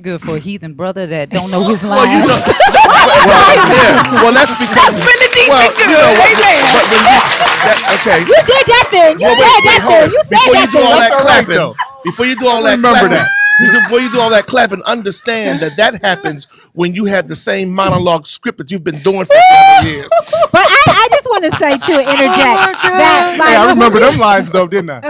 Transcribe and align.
Good 0.00 0.22
for 0.22 0.36
a 0.36 0.38
heathen 0.40 0.74
brother 0.74 1.06
that 1.06 1.30
don't 1.30 1.50
know 1.50 1.64
his 1.64 1.82
Well, 1.82 2.06
you 2.06 2.20
know, 2.22 2.38
well, 3.26 3.56
yeah. 3.68 4.02
Well, 4.22 4.32
that's 4.32 4.54
because 4.54 4.74
That's 4.74 5.00
really 5.02 5.28
deep 5.34 5.50
well, 5.50 5.70
you 5.78 5.86
know 5.88 6.12
what? 6.14 6.32
Amen. 6.32 6.70
But 6.70 6.86
when 6.90 7.02
you, 7.04 7.18
that, 7.62 7.78
okay. 8.00 8.20
You 8.24 8.36
did 8.46 8.66
that 8.66 8.86
thing. 8.90 9.20
You 9.20 9.28
Well, 9.28 9.36
said 9.36 9.60
wait, 9.60 9.64
wait, 9.64 9.80
that 9.80 9.82
thing. 9.86 10.10
You 10.10 10.20
said 10.24 10.46
Before 10.46 10.54
that 10.54 10.68
you 10.68 10.70
do 10.70 10.80
all 10.80 10.96
thing. 10.96 10.98
that 10.98 11.12
That's 11.12 11.20
all 11.20 11.24
right, 11.24 11.46
clapping, 11.46 11.52
though. 11.52 11.76
before 12.04 12.26
you 12.26 12.36
do 12.36 12.46
all 12.48 12.62
that 12.64 12.80
Remember 12.80 12.84
clapping, 12.84 13.10
that. 13.10 13.30
You- 13.58 13.70
before 13.80 14.00
you 14.00 14.10
do 14.10 14.20
all 14.20 14.30
that 14.30 14.46
clapping, 14.46 14.82
understand 14.82 15.60
that 15.60 15.76
that 15.76 16.02
happens 16.02 16.46
when 16.72 16.94
you 16.94 17.04
have 17.06 17.28
the 17.28 17.36
same 17.36 17.72
monologue 17.72 18.26
script 18.26 18.58
that 18.58 18.70
you've 18.70 18.84
been 18.84 19.02
doing 19.02 19.24
for 19.24 19.34
several 19.50 19.84
years. 19.92 20.08
But 20.52 20.62
I, 20.66 20.82
I 20.86 21.08
just 21.10 21.26
want 21.28 21.44
to 21.44 21.50
say 21.56 21.78
to 21.78 21.92
interject 22.12 22.82
that 22.82 23.36
like 23.38 23.48
Hey, 23.48 23.56
I 23.56 23.70
remember 23.70 23.98
them 24.00 24.18
lines 24.18 24.50
though, 24.50 24.66
didn't 24.68 24.90
I? 24.90 25.00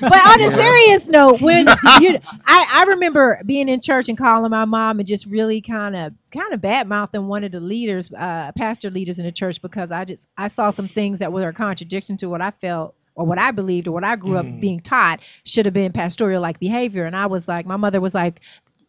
but 0.00 0.26
on 0.26 0.40
a 0.42 0.50
serious 0.56 1.08
note, 1.08 1.40
when 1.40 1.66
you, 2.00 2.18
I, 2.46 2.66
I 2.74 2.84
remember 2.88 3.40
being 3.46 3.68
in 3.68 3.80
church 3.80 4.08
and 4.08 4.18
calling 4.18 4.50
my 4.50 4.64
mom 4.64 4.98
and 4.98 5.06
just 5.06 5.26
really 5.26 5.60
kind 5.60 5.96
of 5.96 6.14
kind 6.30 6.52
of 6.52 6.60
bad 6.60 6.88
mouthing 6.88 7.26
one 7.28 7.44
of 7.44 7.52
the 7.52 7.60
leaders, 7.60 8.12
uh, 8.12 8.52
pastor 8.56 8.90
leaders 8.90 9.18
in 9.18 9.24
the 9.24 9.32
church 9.32 9.62
because 9.62 9.90
I 9.92 10.04
just 10.04 10.28
I 10.36 10.48
saw 10.48 10.70
some 10.70 10.88
things 10.88 11.20
that 11.20 11.32
were 11.32 11.48
a 11.48 11.52
contradiction 11.52 12.16
to 12.18 12.28
what 12.28 12.40
I 12.42 12.50
felt 12.50 12.94
or 13.16 13.26
what 13.26 13.38
I 13.40 13.50
believed 13.50 13.88
or 13.88 13.92
what 13.92 14.04
I 14.04 14.14
grew 14.16 14.36
up 14.36 14.46
being 14.60 14.80
taught 14.80 15.20
should 15.44 15.66
have 15.66 15.74
been 15.74 15.92
pastoral 15.92 16.40
like 16.40 16.60
behavior. 16.60 17.04
And 17.06 17.16
I 17.16 17.26
was 17.26 17.48
like, 17.48 17.66
my 17.66 17.76
mother 17.76 18.00
was 18.00 18.14
like. 18.14 18.40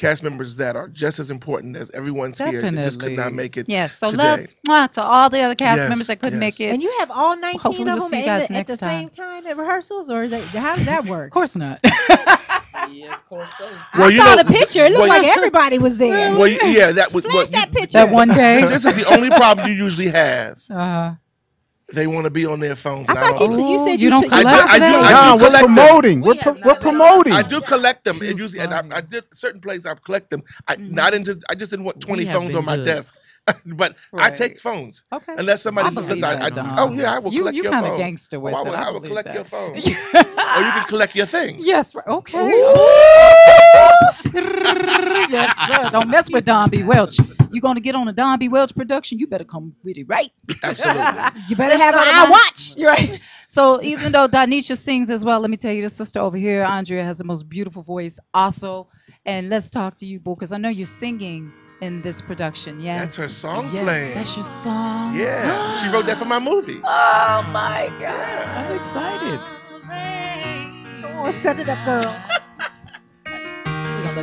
cast 0.00 0.22
members 0.22 0.56
that 0.56 0.74
are 0.76 0.88
just 0.88 1.18
as 1.18 1.30
important 1.30 1.76
as 1.76 1.90
everyone's 1.90 2.38
here. 2.38 2.46
that 2.46 2.52
Definitely. 2.62 2.82
just 2.82 3.00
could 3.00 3.12
not 3.12 3.32
make 3.34 3.56
it. 3.58 3.68
Yes. 3.68 3.96
So 3.98 4.08
today. 4.08 4.22
love 4.22 4.46
mwah, 4.66 4.90
to 4.92 5.02
all 5.02 5.28
the 5.30 5.40
other 5.40 5.54
cast 5.54 5.80
Yes, 5.82 5.88
members 5.90 6.06
that 6.08 6.18
couldn't 6.20 6.40
yes. 6.40 6.58
make 6.58 6.60
it. 6.66 6.72
and 6.72 6.82
you 6.82 6.90
have 7.00 7.10
all 7.10 7.36
19 7.36 7.60
Hopefully 7.60 7.88
of 7.90 7.94
we'll 7.94 7.96
them 8.04 8.08
see 8.10 8.16
you 8.16 8.22
in 8.22 8.26
guys 8.26 8.48
the- 8.48 8.54
at 8.56 8.66
the 8.66 8.76
time. 8.78 9.02
same 9.02 9.08
time 9.10 9.46
at 9.46 9.56
rehearsals, 9.58 10.10
or 10.10 10.22
is 10.24 10.30
that, 10.32 10.42
how 10.42 10.74
does 10.74 10.86
that 10.86 11.04
work? 11.04 11.26
of 11.26 11.32
course 11.32 11.54
not. 11.56 11.78
Yes, 12.90 13.20
of 13.20 13.26
course 13.26 13.52
so. 13.58 13.64
Well, 13.94 14.08
I 14.08 14.10
you 14.10 14.16
saw 14.22 14.34
know- 14.36 14.42
the 14.42 14.52
picture. 14.52 14.84
It 14.84 14.92
looked 14.92 15.00
well, 15.08 15.08
like 15.22 15.26
everybody 15.36 15.78
was 15.78 15.98
there. 15.98 16.34
Well, 16.36 16.48
yeah, 16.48 16.92
that 16.92 17.12
was 17.12 17.24
Flash 17.24 17.34
what. 17.34 17.50
that 17.52 17.72
picture. 17.72 17.98
that 17.98 18.10
one 18.10 18.28
day. 18.44 18.62
this 18.62 18.84
is 18.86 18.96
the 18.96 19.14
only 19.14 19.28
problem 19.28 19.68
you 19.68 19.74
usually 19.74 20.08
have. 20.08 20.58
Uh, 20.70 21.14
They 21.92 22.06
want 22.06 22.24
to 22.24 22.30
be 22.30 22.46
on 22.46 22.60
their 22.60 22.76
phones. 22.76 23.08
I 23.10 23.12
and 23.14 23.20
thought 23.20 23.40
you, 23.40 23.46
don't- 23.46 23.52
said 23.52 23.68
you 23.70 23.78
Oh, 23.78 23.84
said 23.86 24.02
you 24.02 24.04
you, 24.04 24.10
don't 24.10 24.22
took- 24.22 24.32
I 24.32 24.42
do- 24.42 24.48
collect 24.48 24.68
I 24.70 24.74
do- 24.74 24.80
that? 24.80 25.02
I 25.02 25.08
do 25.08 25.12
Nah, 25.12 25.34
we're 25.36 25.46
collect 25.46 25.66
them. 25.66 25.74
promoting. 25.74 26.20
We're, 26.20 26.32
We 26.32 26.38
pro- 26.38 26.52
have 26.54 26.62
we're 26.64 26.72
not- 26.72 26.80
promoting. 26.80 27.32
I 27.32 27.42
do 27.42 27.60
collect 27.60 28.04
them, 28.04 28.16
Too 28.18 28.26
and 28.26 28.38
usually, 28.38 28.60
and 28.60 28.72
I, 28.74 28.76
funny. 28.82 28.92
I 28.94 29.00
did 29.00 29.24
certain 29.32 29.60
places. 29.60 29.86
I 29.86 29.94
collect 29.94 30.30
them. 30.30 30.42
I 30.68 30.76
Mhm. 30.76 30.90
not 30.92 31.14
in 31.14 31.24
just. 31.24 31.44
I 31.50 31.54
just 31.54 31.70
didn't 31.70 31.84
want 31.86 32.00
twenty 32.00 32.24
have 32.24 32.36
phones 32.36 32.48
been 32.48 32.58
on 32.58 32.64
my 32.64 32.76
good. 32.76 32.84
desk. 32.86 33.14
but 33.66 33.96
I 34.16 34.30
take 34.30 34.58
phones 34.58 35.02
okay. 35.12 35.34
unless 35.38 35.62
somebody 35.62 35.90
says, 35.90 36.06
believe 36.06 36.24
I, 36.24 36.50
that, 36.50 36.58
I, 36.58 36.74
oh 36.78 36.92
yeah, 36.92 37.14
I 37.14 37.18
will 37.18 37.32
you, 37.32 37.40
collect 37.40 37.56
you 37.56 37.62
your 37.62 37.72
kind 37.72 37.86
of 37.86 37.92
phone. 37.92 37.98
gangster 37.98 38.40
with 38.40 38.54
Oh, 38.54 38.58
I 38.58 38.60
it. 38.60 38.64
will, 38.64 38.74
I 38.76 38.90
will 38.90 39.00
collect 39.00 39.26
that. 39.28 39.34
your 39.34 39.44
phone. 39.44 39.76
or 39.76 40.62
you 40.62 40.72
can 40.72 40.84
collect 40.84 41.14
your 41.14 41.26
things. 41.26 41.66
Yes. 41.66 41.94
right, 41.94 42.06
Okay. 42.06 42.48
yes, 45.28 45.56
sir. 45.68 45.90
Don't 45.90 46.08
mess 46.08 46.30
with 46.30 46.44
Don 46.44 46.70
B. 46.70 46.82
Welch. 46.82 47.18
You're 47.50 47.60
gonna 47.62 47.80
get 47.80 47.94
on 47.94 48.08
a 48.08 48.12
Don 48.12 48.38
B. 48.38 48.48
Welch 48.48 48.74
production? 48.74 49.18
You 49.18 49.26
better 49.26 49.44
come 49.44 49.74
with 49.82 49.96
it 49.98 50.06
right. 50.08 50.30
Absolutely. 50.62 51.02
you 51.48 51.56
better 51.56 51.76
Let's 51.76 51.82
have 51.82 51.94
go 51.94 52.00
an 52.02 52.08
eye 52.08 52.30
watch. 52.30 52.74
You're 52.76 52.90
right. 52.90 53.20
So 53.48 53.82
even 53.82 54.12
though 54.12 54.28
Danisha 54.28 54.76
sings 54.76 55.10
as 55.10 55.24
well, 55.24 55.40
let 55.40 55.50
me 55.50 55.56
tell 55.56 55.72
you, 55.72 55.82
the 55.82 55.88
sister 55.88 56.20
over 56.20 56.36
here, 56.36 56.62
Andrea, 56.64 57.04
has 57.04 57.18
the 57.18 57.24
most 57.24 57.48
beautiful 57.48 57.82
voice 57.82 58.18
also. 58.32 58.88
And 59.24 59.48
let's 59.48 59.70
talk 59.70 59.96
to 59.96 60.06
you, 60.06 60.20
boo, 60.20 60.34
because 60.36 60.52
I 60.52 60.58
know 60.58 60.68
you're 60.68 60.86
singing 60.86 61.52
in 61.80 62.02
this 62.02 62.20
production. 62.20 62.80
Yes. 62.80 63.00
That's 63.00 63.16
her 63.16 63.28
song 63.28 63.70
Yes, 63.72 63.82
playing. 63.82 64.14
That's 64.14 64.36
your 64.36 64.44
song. 64.44 65.16
Yeah, 65.16 65.80
she 65.80 65.88
wrote 65.88 66.06
that 66.06 66.18
for 66.18 66.26
my 66.26 66.38
movie. 66.38 66.80
Oh 67.32 67.42
my 67.52 67.88
God. 67.88 68.00
Yeah. 68.00 68.54
I'm 68.56 68.76
excited. 68.76 69.40
Come 71.02 71.12
on, 71.18 71.32
set 71.34 71.58
it 71.58 71.68
up, 71.68 71.84
girl. 71.84 72.14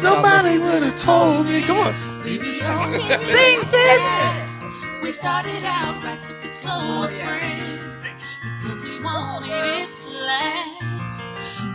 Nobody 0.02 0.58
would 0.58 0.84
have 0.84 1.00
told 1.00 1.46
me. 1.46 1.62
Come 1.62 1.78
on. 1.78 1.94
Sing, 2.24 3.60
sis. 3.60 4.64
We 5.02 5.12
started 5.12 5.64
out 5.64 6.04
right, 6.04 6.20
took 6.20 6.44
it 6.44 6.50
slow 6.50 7.04
as 7.04 7.18
friends 7.18 8.12
because 8.60 8.84
we 8.84 9.02
wanted 9.02 9.50
it 9.50 9.98
to 9.98 10.10
last. 10.10 11.24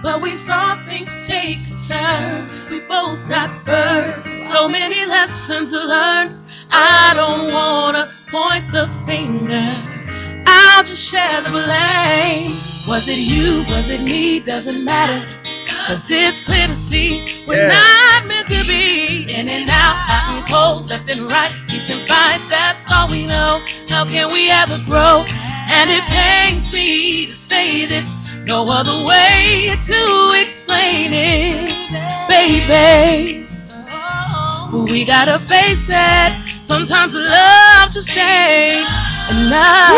But 0.03 0.21
we 0.21 0.35
saw 0.35 0.77
things 0.85 1.27
take 1.27 1.59
a 1.69 1.79
turn. 1.79 2.49
We 2.71 2.81
both 2.81 3.29
got 3.29 3.65
burned. 3.65 4.45
So 4.45 4.69
many 4.69 5.07
lessons 5.07 5.73
learned. 5.73 6.39
I 6.71 7.13
don't 7.15 7.53
wanna 7.53 8.11
point 8.31 8.71
the 8.71 8.89
finger. 9.07 10.02
I'll 10.47 10.85
just 10.85 11.11
share 11.11 11.43
the 11.43 11.51
blame. 11.51 12.51
Was 12.89 13.09
it 13.09 13.19
you? 13.19 13.65
Was 13.75 13.91
it 13.91 14.03
me? 14.03 14.41
Doesn't 14.41 14.85
matter. 14.85 15.39
Cause 15.87 16.11
it's 16.11 16.45
clear 16.45 16.67
to 16.67 16.75
see 16.75 17.45
we're 17.47 17.57
Yeah. 17.57 17.69
not 17.69 18.29
meant 18.29 18.47
to 18.49 18.65
be 18.65 19.25
in 19.29 19.49
and 19.49 19.69
out, 19.69 19.97
hot 20.09 20.37
and 20.37 20.47
cold, 20.47 20.91
left 20.91 21.11
and 21.11 21.29
right, 21.29 21.51
peace 21.69 21.91
and 21.91 22.01
fights, 22.09 22.49
that's 22.51 22.91
all 22.93 23.09
we 23.09 23.27
know. 23.27 23.61
How 23.89 24.05
can 24.05 24.33
we 24.33 24.51
ever 24.51 24.79
grow? 24.87 25.25
And 25.71 25.91
it 25.91 26.05
pains 26.07 26.73
me 26.73 27.27
to 27.27 27.33
say 27.33 27.87
this, 27.87 28.17
no 28.47 28.67
other 28.71 28.95
way 29.07 29.75
to 29.75 30.33
explain 30.41 31.11
it, 31.13 31.73
baby. 32.29 33.47
We 34.91 35.05
gotta 35.05 35.39
face 35.39 35.89
it. 35.91 36.33
Sometimes 36.63 37.15
love 37.15 37.93
to 37.93 38.03
stay 38.03 38.85
and 39.31 39.51
not. 39.51 39.93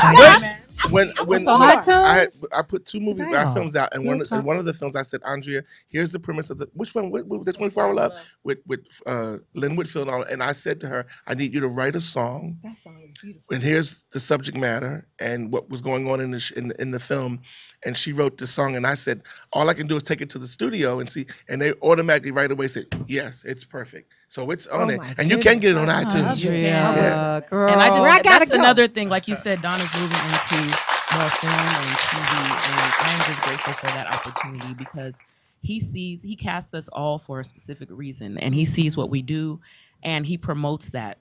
when 0.90 1.12
when 1.24 1.42
It's 1.42 1.46
when 1.46 1.70
I, 2.02 2.26
iTunes? 2.26 2.44
I 2.52 2.62
put 2.62 2.86
two 2.86 3.00
movies 3.00 3.28
Damn. 3.30 3.48
uh, 3.48 3.54
films 3.54 3.76
out, 3.76 3.90
and 3.94 4.04
one 4.04 4.18
Real 4.18 4.26
in 4.32 4.44
one 4.44 4.56
of 4.58 4.64
the 4.64 4.74
films 4.74 4.96
I 4.96 5.02
said, 5.02 5.20
Andrea, 5.24 5.62
here's 5.88 6.12
the 6.12 6.18
premise 6.20 6.50
of 6.50 6.58
the 6.58 6.68
which 6.74 6.94
one? 6.94 7.10
With, 7.10 7.26
with 7.26 7.44
the 7.44 7.52
24 7.52 7.84
Hour 7.84 7.94
Love 7.94 8.12
with 8.44 8.58
with 8.66 8.80
uh, 9.06 9.38
Lynn 9.54 9.76
Whitfield, 9.76 10.08
and, 10.08 10.16
all, 10.16 10.22
and 10.24 10.42
I 10.42 10.52
said 10.52 10.80
to 10.80 10.88
her, 10.88 11.06
I 11.26 11.34
need 11.34 11.54
you 11.54 11.60
to 11.60 11.68
write 11.68 11.96
a 11.96 12.00
song, 12.00 12.58
That 12.64 12.78
song 12.78 13.02
is 13.06 13.12
beautiful. 13.20 13.54
and 13.54 13.62
here's 13.62 14.04
the 14.12 14.20
subject 14.20 14.56
matter 14.56 15.06
and 15.18 15.52
what 15.52 15.70
was 15.70 15.80
going 15.80 16.08
on 16.10 16.20
in 16.20 16.30
the 16.30 16.40
sh- 16.40 16.52
in, 16.52 16.72
in 16.78 16.90
the 16.90 17.00
film, 17.00 17.40
and 17.84 17.96
she 17.96 18.12
wrote 18.12 18.38
the 18.38 18.46
song, 18.46 18.76
and 18.76 18.86
I 18.86 18.94
said, 18.94 19.22
all 19.52 19.68
I 19.68 19.74
can 19.74 19.86
do 19.86 19.96
is 19.96 20.02
take 20.02 20.20
it 20.20 20.30
to 20.30 20.38
the 20.38 20.46
studio 20.48 21.00
and 21.00 21.10
see, 21.10 21.26
and 21.48 21.60
they 21.60 21.72
automatically 21.82 22.30
right 22.32 22.50
away 22.50 22.68
said, 22.68 22.86
yes, 23.06 23.44
it's 23.44 23.64
perfect, 23.64 24.14
so 24.28 24.50
it's 24.50 24.66
on 24.66 24.90
Oh 24.90 24.90
it, 24.90 25.02
and 25.18 25.30
you 25.30 25.38
can 25.38 25.58
get 25.58 25.72
it 25.72 25.76
on 25.78 25.88
goodness. 25.88 25.88
iTunes. 25.88 26.42
You 26.42 26.50
Andrea, 26.50 26.52
can. 26.52 26.92
Yeah. 26.92 27.40
girl. 27.48 27.68
And 27.68 27.82
I 27.82 27.90
just 27.90 28.08
I 28.08 28.22
that's 28.22 28.50
go. 28.50 28.50
another 28.50 28.88
thing, 28.88 29.08
like 29.08 29.28
you 29.28 29.36
said, 29.36 29.60
Donna's 29.60 29.94
moving 29.94 30.22
into 30.22 30.78
more 31.10 31.30
film 31.30 31.76
and 31.78 31.98
TV, 31.98 32.58
and 32.62 32.94
I'm 32.98 33.22
just 33.22 33.42
grateful 33.42 33.74
for 33.74 33.90
that 33.92 34.06
opportunity 34.06 34.74
because 34.74 35.22
he 35.60 35.80
sees 35.80 36.22
he 36.22 36.36
casts 36.36 36.74
us 36.74 36.88
all 36.88 37.18
for 37.18 37.40
a 37.40 37.44
specific 37.44 37.88
reason, 37.90 38.38
and 38.38 38.54
he 38.54 38.64
sees 38.64 38.96
what 38.96 39.10
we 39.10 39.22
do, 39.22 39.60
and 40.02 40.26
he 40.26 40.36
promotes 40.38 40.90
that. 40.90 41.18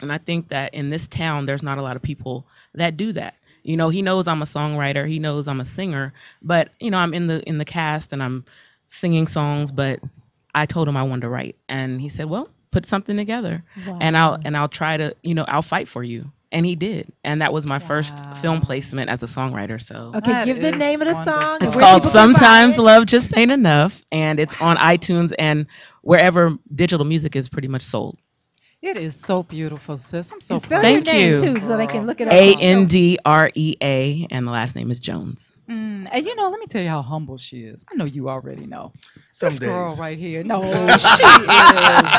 And 0.00 0.12
I 0.12 0.18
think 0.18 0.48
that 0.48 0.74
in 0.74 0.90
this 0.90 1.08
town, 1.08 1.46
there's 1.46 1.62
not 1.62 1.78
a 1.78 1.82
lot 1.82 1.96
of 1.96 2.02
people 2.02 2.46
that 2.74 2.96
do 2.96 3.12
that. 3.12 3.36
You 3.64 3.76
know, 3.76 3.88
he 3.88 4.02
knows 4.02 4.26
I'm 4.28 4.42
a 4.42 4.46
songwriter, 4.46 5.06
he 5.06 5.18
knows 5.18 5.48
I'm 5.48 5.60
a 5.60 5.64
singer, 5.64 6.12
but 6.42 6.70
you 6.80 6.90
know, 6.90 6.98
I'm 6.98 7.14
in 7.14 7.26
the 7.26 7.42
in 7.48 7.58
the 7.58 7.64
cast 7.64 8.12
and 8.12 8.22
I'm 8.22 8.44
singing 8.86 9.26
songs, 9.26 9.70
but 9.72 10.00
I 10.54 10.66
told 10.66 10.88
him 10.88 10.96
I 10.96 11.02
wanted 11.02 11.22
to 11.22 11.28
write, 11.28 11.56
and 11.68 12.00
he 12.00 12.08
said, 12.08 12.26
"Well, 12.26 12.48
put 12.70 12.86
something 12.86 13.16
together." 13.16 13.64
and 14.00 14.16
I'll 14.16 14.38
and 14.44 14.56
I'll 14.56 14.68
try 14.68 14.96
to 14.96 15.14
you 15.22 15.34
know 15.34 15.44
I'll 15.46 15.62
fight 15.62 15.88
for 15.88 16.02
you 16.02 16.30
and 16.52 16.64
he 16.66 16.76
did 16.76 17.12
and 17.24 17.42
that 17.42 17.52
was 17.52 17.66
my 17.66 17.78
first 17.78 18.22
film 18.34 18.60
placement 18.60 19.08
as 19.10 19.22
a 19.22 19.26
songwriter 19.26 19.80
so 19.80 20.16
Okay, 20.16 20.34
That 20.34 20.48
give 20.48 20.60
the 20.60 20.72
name 20.72 21.00
of 21.02 21.08
the 21.08 21.14
wonderful. 21.14 21.14
song. 21.14 21.60
it's 21.60 21.76
called 21.76 22.02
people 22.02 22.10
can 22.10 22.30
buy 22.30 22.54
sometimes 22.54 22.76
it. 22.76 22.78
love 22.78 23.06
just 23.06 23.36
ain't 23.36 23.50
enough 23.52 24.02
and 24.12 24.38
it's 24.40 24.54
on 24.60 24.76
itunes 24.76 25.32
and 25.38 25.66
wherever 26.02 26.56
digital 26.74 27.04
music 27.04 27.36
is 27.36 27.48
pretty 27.48 27.68
much 27.68 27.82
sold 27.82 28.18
It 28.80 28.96
is 28.96 29.16
so 29.16 29.42
beautiful, 29.42 29.98
sis. 29.98 30.30
I'm 30.32 30.40
so 30.40 30.58
spell 30.58 30.80
proud. 30.80 30.82
Thank 30.82 31.06
name 31.06 31.32
you. 31.34 31.54
too, 31.54 31.60
so 31.60 31.76
they 31.76 31.86
can 31.88 32.06
look 32.06 32.20
it 32.20 32.28
up. 32.28 32.32
a 32.32 32.54
n 32.62 32.86
d 32.86 33.18
r 33.24 33.50
e 33.54 33.76
a 33.82 34.26
and 34.30 34.46
the 34.46 34.52
last 34.52 34.76
name 34.76 34.90
is 34.92 35.00
jones 35.00 35.50
Mm, 35.70 36.08
and 36.10 36.24
you 36.26 36.34
know, 36.36 36.48
let 36.50 36.60
me 36.60 36.66
tell 36.66 36.82
you 36.82 36.88
how 36.88 37.02
humble 37.02 37.36
she 37.38 37.58
is. 37.62 37.84
I 37.90 37.94
know 37.96 38.04
you 38.04 38.28
already 38.28 38.66
know. 38.66 38.92
Some 39.30 39.58
this 39.58 39.58
girl 39.58 39.94
right 39.96 40.18
here. 40.18 40.42
No, 40.44 40.96
she 40.98 41.24
is. 41.24 42.18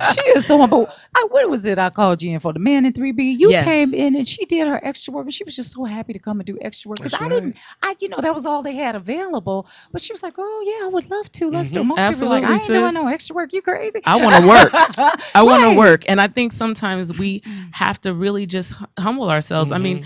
She 0.00 0.20
is 0.30 0.46
so 0.46 0.58
humble. 0.58 0.88
I, 1.14 1.26
what 1.30 1.48
was 1.50 1.64
it 1.66 1.78
I 1.78 1.90
called 1.90 2.22
you 2.22 2.32
in 2.32 2.40
for? 2.40 2.52
The 2.52 2.58
man 2.60 2.84
in 2.84 2.92
3B. 2.92 3.32
You 3.38 3.54
Yes. 3.54 3.58
came 3.58 3.94
in 3.94 4.14
and 4.16 4.26
she 4.26 4.44
did 4.46 4.66
her 4.66 4.80
extra 4.82 5.12
work, 5.12 5.24
and 5.24 5.34
she 5.34 5.44
was 5.44 5.54
just 5.56 5.72
so 5.72 5.84
happy 5.84 6.12
to 6.14 6.18
come 6.18 6.40
and 6.40 6.46
do 6.46 6.58
extra 6.60 6.88
work. 6.90 7.00
Because 7.00 7.12
That's 7.12 7.20
I 7.20 7.20
right. 7.20 7.40
didn't, 7.40 7.56
I, 7.82 7.94
you 8.00 8.08
know, 8.08 8.18
that 8.20 8.34
was 8.34 8.46
all 8.46 8.62
they 8.62 8.74
had 8.74 8.94
available. 8.96 9.68
But 9.92 10.00
she 10.02 10.12
was 10.12 10.22
like, 10.22 10.34
oh, 10.38 10.62
yeah, 10.66 10.86
I 10.86 10.90
would 10.92 11.10
love 11.10 11.30
to. 11.32 11.48
Let's 11.50 11.70
do 11.72 11.80
it. 11.80 11.84
Mhm. 11.84 11.86
Most 11.86 12.06
people 12.06 12.26
are 12.26 12.30
like, 12.30 12.44
I 12.44 12.62
ain't 12.62 12.72
Absolutely, 12.72 12.72
doing 12.72 12.94
no 12.94 13.08
extra 13.08 13.34
work. 13.34 13.52
You 13.52 13.62
crazy. 13.62 14.00
i 14.06 14.16
want 14.16 14.34
to 14.34 14.40
work 14.40 14.74
i 15.34 15.42
want 15.42 15.62
Right. 15.62 15.64
to 15.64 15.70
work 15.70 16.04
and 16.08 16.20
i 16.20 16.26
think 16.26 16.52
sometimes 16.52 17.12
we 17.12 17.42
have 17.70 18.00
to 18.00 18.14
really 18.14 18.46
just 18.46 18.74
humble 18.98 19.30
ourselves 19.30 19.72
i 19.72 19.78
mean 19.78 20.00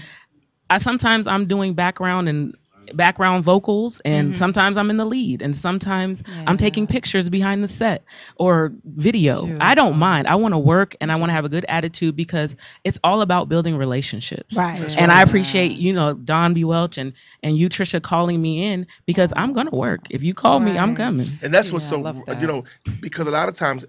I 0.70 0.78
sometimes 0.78 1.26
I'm 1.26 1.46
doing 1.46 1.74
background 1.74 2.28
and 2.28 2.54
background 2.92 3.44
vocals 3.44 4.00
and 4.04 4.34
Mhm. 4.34 4.36
sometimes 4.36 4.76
I'm 4.76 4.90
in 4.90 4.96
the 4.96 5.04
lead 5.04 5.42
and 5.42 5.54
sometimes 5.56 6.22
I'm 6.46 6.56
taking 6.56 6.86
pictures 6.86 7.28
behind 7.28 7.62
the 7.62 7.68
set 7.68 8.04
or 8.36 8.72
video. 8.84 9.54
I 9.60 9.74
don't 9.74 9.96
mind. 9.96 10.26
I 10.26 10.34
want 10.36 10.52
to 10.54 10.58
work 10.58 10.96
and 11.00 11.10
I 11.10 11.16
want 11.16 11.30
to 11.30 11.34
have 11.34 11.44
a 11.44 11.48
good 11.48 11.64
attitude 11.68 12.16
because 12.16 12.56
it's 12.84 12.98
all 13.02 13.20
about 13.20 13.48
building 13.48 13.76
relationships. 13.76 14.56
Right. 14.56 14.80
That's 14.80 14.96
And. 14.96 15.10
I 15.10 15.22
appreciate, 15.22 15.72
you 15.72 15.92
know, 15.92 16.14
Don 16.14 16.54
B. 16.54 16.64
Welch 16.64 16.98
and, 16.98 17.12
and 17.42 17.56
you, 17.56 17.68
Trisha, 17.68 18.02
calling 18.02 18.40
me 18.40 18.66
in 18.72 18.86
because 19.06 19.32
I'm 19.36 19.52
going 19.52 19.68
to 19.68 19.76
work. 19.76 20.06
If 20.10 20.22
you 20.22 20.34
call 20.34 20.60
me, 20.60 20.78
I'm 20.78 20.94
coming. 20.94 21.38
And 21.42 21.52
that's 21.52 21.72
what's 21.72 21.84
Yeah, 21.84 21.90
so 21.90 22.00
love 22.00 22.22
you 22.38 22.46
know 22.46 22.64
because 23.00 23.26
a 23.26 23.30
lot 23.30 23.48
of 23.48 23.54
times 23.54 23.84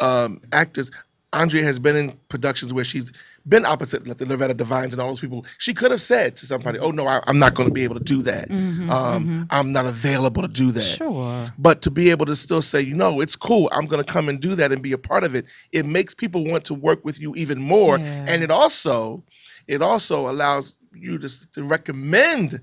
um, 0.00 0.40
actors. 0.52 0.90
Andrea 1.32 1.64
has 1.64 1.78
been 1.78 1.96
in 1.96 2.12
productions 2.28 2.72
where 2.72 2.84
she's 2.84 3.12
been 3.48 3.64
opposite 3.64 4.06
like 4.06 4.18
the 4.18 4.26
Loretta 4.26 4.54
Devines 4.54 4.92
and 4.94 5.00
all 5.00 5.08
those 5.08 5.20
people. 5.20 5.46
She 5.58 5.72
could 5.74 5.90
have 5.90 6.00
said 6.00 6.36
to 6.36 6.46
somebody, 6.46 6.78
"Oh 6.78 6.90
no, 6.90 7.06
I, 7.06 7.20
I'm 7.26 7.38
not 7.38 7.54
going 7.54 7.68
to 7.68 7.72
be 7.72 7.84
able 7.84 7.94
to 7.96 8.04
do 8.04 8.22
that. 8.22 8.48
Mhm, 8.48 8.90
um, 8.90 9.26
mhm. 9.26 9.46
I'm 9.50 9.72
not 9.72 9.86
available 9.86 10.42
to 10.42 10.48
do 10.48 10.72
that." 10.72 10.82
Sure. 10.82 11.46
But 11.58 11.82
to 11.82 11.90
be 11.90 12.10
able 12.10 12.26
to 12.26 12.36
still 12.36 12.62
say, 12.62 12.80
you 12.80 12.94
know, 12.94 13.20
it's 13.20 13.36
cool. 13.36 13.68
I'm 13.72 13.86
going 13.86 14.04
to 14.04 14.12
come 14.12 14.28
and 14.28 14.40
do 14.40 14.54
that 14.56 14.72
and 14.72 14.82
be 14.82 14.92
a 14.92 14.98
part 14.98 15.24
of 15.24 15.34
it. 15.34 15.46
It 15.72 15.86
makes 15.86 16.14
people 16.14 16.44
want 16.44 16.64
to 16.66 16.74
work 16.74 17.04
with 17.04 17.20
you 17.20 17.34
even 17.36 17.60
more, 17.60 17.98
Yeah. 17.98 18.24
and 18.28 18.42
it 18.42 18.50
also, 18.50 19.24
it 19.66 19.82
also 19.82 20.30
allows 20.30 20.74
you 20.94 21.18
to, 21.18 21.50
to 21.52 21.62
recommend 21.62 22.60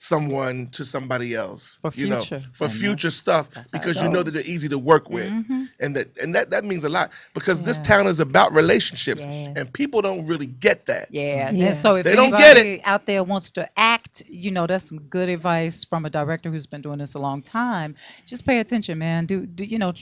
someone 0.00 0.68
to 0.70 0.84
somebody 0.84 1.34
else 1.34 1.78
For 1.82 1.90
you 1.94 2.06
know 2.08 2.22
for 2.52 2.64
And 2.66 2.72
future 2.72 3.10
stuff 3.10 3.50
that's 3.50 3.72
how 3.72 3.78
it 3.78 3.82
because 3.82 4.00
you 4.00 4.08
know 4.08 4.22
that 4.22 4.30
they're 4.30 4.46
easy 4.46 4.68
to 4.68 4.78
work 4.78 5.10
with 5.10 5.28
Mhm. 5.28 5.68
and 5.80 5.96
that 5.96 6.16
and 6.22 6.34
that 6.36 6.50
that 6.50 6.64
means 6.64 6.84
a 6.84 6.88
lot 6.88 7.10
because 7.34 7.60
this 7.62 7.78
town 7.78 8.06
is 8.06 8.20
about 8.20 8.52
relationships 8.52 9.22
Yeah. 9.24 9.52
and 9.56 9.72
people 9.72 10.00
don't 10.00 10.26
really 10.26 10.46
get 10.46 10.86
that 10.86 11.08
Yeah. 11.10 11.50
Yeah. 11.50 11.66
And 11.66 11.76
so 11.76 11.96
if 11.96 12.04
They 12.04 12.14
don't 12.14 12.30
get 12.30 12.56
anybody 12.56 12.82
out 12.84 13.06
there 13.06 13.24
wants 13.24 13.50
to 13.52 13.68
act, 13.76 14.22
you 14.28 14.52
know, 14.52 14.68
that's 14.68 14.88
some 14.88 15.00
good 15.00 15.28
advice 15.28 15.84
from 15.84 16.04
a 16.04 16.10
director 16.10 16.48
who's 16.50 16.66
been 16.66 16.80
doing 16.82 16.98
this 16.98 17.14
a 17.14 17.18
long 17.18 17.42
time. 17.42 17.96
Just 18.24 18.46
pay 18.46 18.60
attention, 18.60 18.98
man. 18.98 19.26
Do 19.26 19.46
do 19.46 19.64
you 19.64 19.78
know 19.80 19.92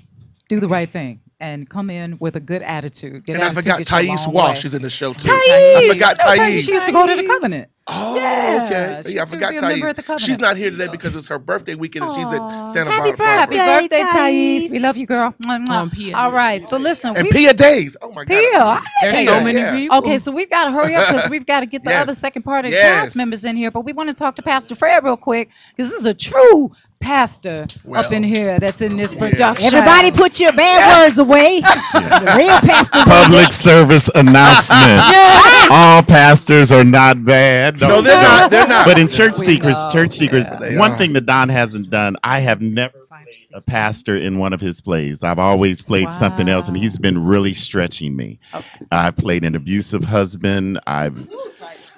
do 0.49 0.61
the 0.61 0.69
right 0.69 0.91
thing 0.91 1.21
and 1.41 1.69
come 1.69 1.91
in 1.91 2.19
with 2.21 2.37
a 2.37 2.41
good 2.41 2.63
attitude. 2.63 3.25
Good 3.25 3.35
and 3.37 3.43
i 3.43 3.47
attitude 3.47 3.63
forgot 3.65 3.79
gets 3.79 3.91
you 3.91 3.97
thais 4.17 4.29
walsh 4.29 4.63
way. 4.65 4.69
is 4.69 4.75
in 4.75 4.83
the 4.83 4.91
show 4.91 5.13
too 5.15 5.29
Thais! 5.29 5.41
i 5.51 5.89
forgot 5.93 6.19
You 6.19 6.25
know, 6.25 6.37
thais 6.37 6.65
She 6.65 6.73
used 6.73 6.87
to 6.87 6.93
go 6.93 7.07
to 7.07 7.17
the 7.17 7.27
Covenant. 7.27 7.69
Oh, 7.89 8.17
Yeah, 8.17 8.65
okay. 8.65 9.03
she 9.09 9.15
Yeah, 9.15 9.23
I 9.23 9.25
forgot 9.27 9.53
be 9.53 9.59
Thais. 9.59 9.83
at 9.85 9.97
the 9.97 10.03
Covenant. 10.03 10.21
She's 10.23 10.39
not 10.41 10.57
here 10.57 10.71
today 10.71 10.89
because 10.89 11.15
it's 11.15 11.29
her 11.29 11.39
birthday 11.39 11.75
weekend 11.77 12.07
and 12.07 12.15
she's 12.15 12.25
at 12.27 12.69
Santa 12.73 12.91
Happy 12.91 13.11
Barbara. 13.11 13.27
Happy 13.27 13.57
Birthday, 13.57 13.99
birthday, 13.99 14.03
Thais. 14.03 14.63
Thais. 14.63 14.71
We 14.71 14.79
love 14.81 14.97
you, 14.97 15.07
girl. 15.07 15.35
Mwah, 15.43 15.65
mwah. 15.67 15.71
Um, 15.83 15.91
Pia. 15.91 16.17
All 16.17 16.33
right. 16.33 16.65
So 16.65 16.79
listen, 16.79 17.17
And 17.17 17.27
we 17.27 17.33
Pia 17.33 17.55
Days. 17.55 17.97
Oh 18.03 18.11
my 18.13 18.25
God. 18.25 18.29
Pia. 18.29 18.83
There's 19.03 19.17
Hey, 19.17 19.27
so 19.27 19.41
many 19.41 19.59
yeah. 19.59 19.73
people. 19.77 19.99
Okay, 19.99 20.19
so 20.19 20.33
we've 20.33 20.51
got 20.51 20.65
to 20.67 20.73
hurry 20.73 20.95
up 20.97 21.09
because 21.09 21.31
we've 21.31 21.47
got 21.47 21.61
to 21.61 21.67
get 21.67 21.85
the 21.85 21.91
Yes. 21.91 22.03
other 22.03 22.15
second 22.15 22.43
part 22.43 22.65
of 22.65 22.73
the 22.73 22.77
Yes. 22.77 23.01
cast 23.01 23.17
members 23.17 23.45
in 23.45 23.57
here. 23.57 23.71
But 23.71 23.85
we 23.85 23.93
want 23.93 24.09
to 24.11 24.15
talk 24.15 24.37
to 24.37 24.43
Pastor 24.43 24.75
Fred 24.75 25.05
real 25.05 25.17
quick 25.17 25.51
because 25.77 25.91
this 25.91 26.01
is 26.01 26.07
a 26.07 26.15
true 26.15 26.73
pastor 26.99 27.67
Well, 27.85 28.05
up 28.05 28.11
in 28.11 28.23
here 28.25 28.59
that's 28.59 28.81
in 28.81 28.97
this 28.97 29.15
yeah. 29.15 29.21
production. 29.21 29.67
Everybody 29.75 30.11
put 30.11 30.41
your 30.41 30.53
bad 30.53 31.05
words 31.05 31.19
away. 31.19 31.61
the 31.93 32.35
real 32.37 32.59
pastors. 32.61 33.05
Public 33.05 33.53
service 33.53 34.09
announcement. 34.15 35.03
All 35.71 36.03
pastors 36.03 36.73
are 36.73 36.85
not 36.85 37.25
bad. 37.25 37.76
No, 37.81 38.01
they're 38.01 38.23
not. 38.23 38.51
They're 38.51 38.67
not. 38.67 38.87
But 38.87 38.99
in 38.99 39.09
church 39.09 39.35
secrets, 39.37 39.87
church 39.93 40.11
secrets, 40.11 40.49
Yeah, 40.61 40.79
one 40.79 40.97
thing 40.97 41.13
that 41.15 41.27
Don 41.27 41.49
hasn't 41.49 41.91
done, 41.91 42.17
I 42.23 42.41
have 42.41 42.61
never 42.61 42.99
played 43.09 43.27
a 43.55 43.61
pastor 43.63 44.17
in 44.17 44.39
one 44.39 44.53
of 44.53 44.61
his 44.61 44.81
plays. 44.81 45.23
I've 45.23 45.39
always 45.39 45.83
played 45.83 46.13
something 46.13 46.49
else, 46.49 46.69
and 46.69 46.77
he's 46.77 46.99
been 46.99 47.25
really 47.25 47.55
stretching 47.55 48.17
me. 48.17 48.39
Okay. 48.55 48.87
I 48.91 49.11
played 49.11 49.45
an 49.45 49.55
abusive 49.55 50.05
husband. 50.05 50.81
I've 50.87 51.17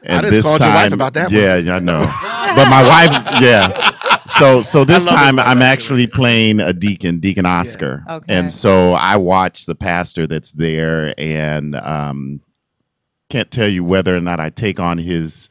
and 0.05 0.23
just 0.23 0.31
this 0.33 0.45
called 0.45 0.61
time, 0.61 0.69
your 0.69 0.77
wife 0.85 0.93
about 0.93 1.15
that 1.15 1.31
one. 1.31 1.41
Yeah, 1.41 1.57
yeah, 1.57 1.77
I 1.77 1.79
know. 1.81 2.01
but 2.01 2.69
my 2.71 2.83
wife, 2.87 3.43
yeah. 3.43 3.91
So, 4.39 4.61
so 4.61 4.85
this 4.85 5.05
time 5.07 5.39
I'm 5.39 5.61
actually. 5.63 6.03
actually 6.03 6.07
playing 6.07 6.61
a 6.61 6.73
deacon, 6.73 7.19
Deacon 7.19 7.47
Oscar, 7.47 8.05
Okay. 8.09 8.35
and 8.35 8.51
so 8.51 8.93
I 8.93 9.17
watch 9.17 9.67
the 9.67 9.75
pastor 9.75 10.27
that's 10.27 10.53
there, 10.53 11.15
and 11.19 11.75
um, 11.75 12.41
can't 13.29 13.51
tell 13.51 13.69
you 13.69 13.83
whether 13.85 14.17
or 14.17 14.21
not 14.21 14.39
I 14.41 14.51
take 14.51 14.79
on 14.81 14.99
his 14.99 15.49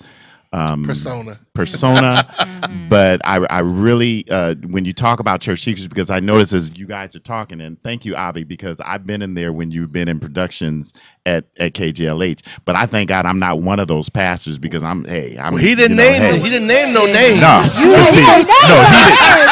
um, 0.58 0.84
Persona. 0.86 1.40
persona, 1.54 2.26
Mhm. 2.40 2.90
but 2.90 3.22
I, 3.26 3.46
I 3.50 3.60
really, 3.60 4.26
uh, 4.30 4.56
when 4.70 4.86
you 4.86 4.94
talk 4.94 5.20
about 5.20 5.42
church 5.42 5.60
secrets, 5.62 5.88
because 5.88 6.10
I 6.10 6.20
notice 6.20 6.54
as 6.54 6.78
you 6.78 6.86
guys 6.88 7.16
are 7.16 7.20
talking, 7.20 7.62
and 7.62 7.82
thank 7.84 8.06
you, 8.06 8.16
Avi, 8.16 8.44
because 8.44 8.80
I've 8.80 9.06
been 9.06 9.22
in 9.22 9.34
there 9.36 9.54
when 9.54 9.72
you've 9.72 9.92
been 9.94 10.08
in 10.08 10.20
productions 10.20 10.94
at, 11.26 11.46
at 11.58 11.74
KJLH, 11.74 12.42
but 12.66 12.76
I 12.76 12.86
thank 12.86 13.10
God 13.10 13.26
I'm 13.26 13.40
not 13.40 13.60
one 13.62 13.80
of 13.80 13.88
those 13.88 14.10
pastors 14.10 14.58
because 14.58 14.84
I'm, 14.84 15.06
hey, 15.06 15.38
I'm. 15.38 15.54
Well, 15.54 15.64
he 15.64 15.76
didn't 15.76 15.98
you 15.98 16.04
know, 16.04 16.12
name. 16.12 16.22
hey. 16.22 16.40
He 16.40 16.50
didn't 16.50 16.68
name 16.68 16.94
no 16.94 17.06
names. 17.06 17.40
No, 17.40 17.62
but 17.64 18.10
see, 18.10 18.22
no, 18.68 18.84
he 18.84 19.08
didn't. 19.08 19.52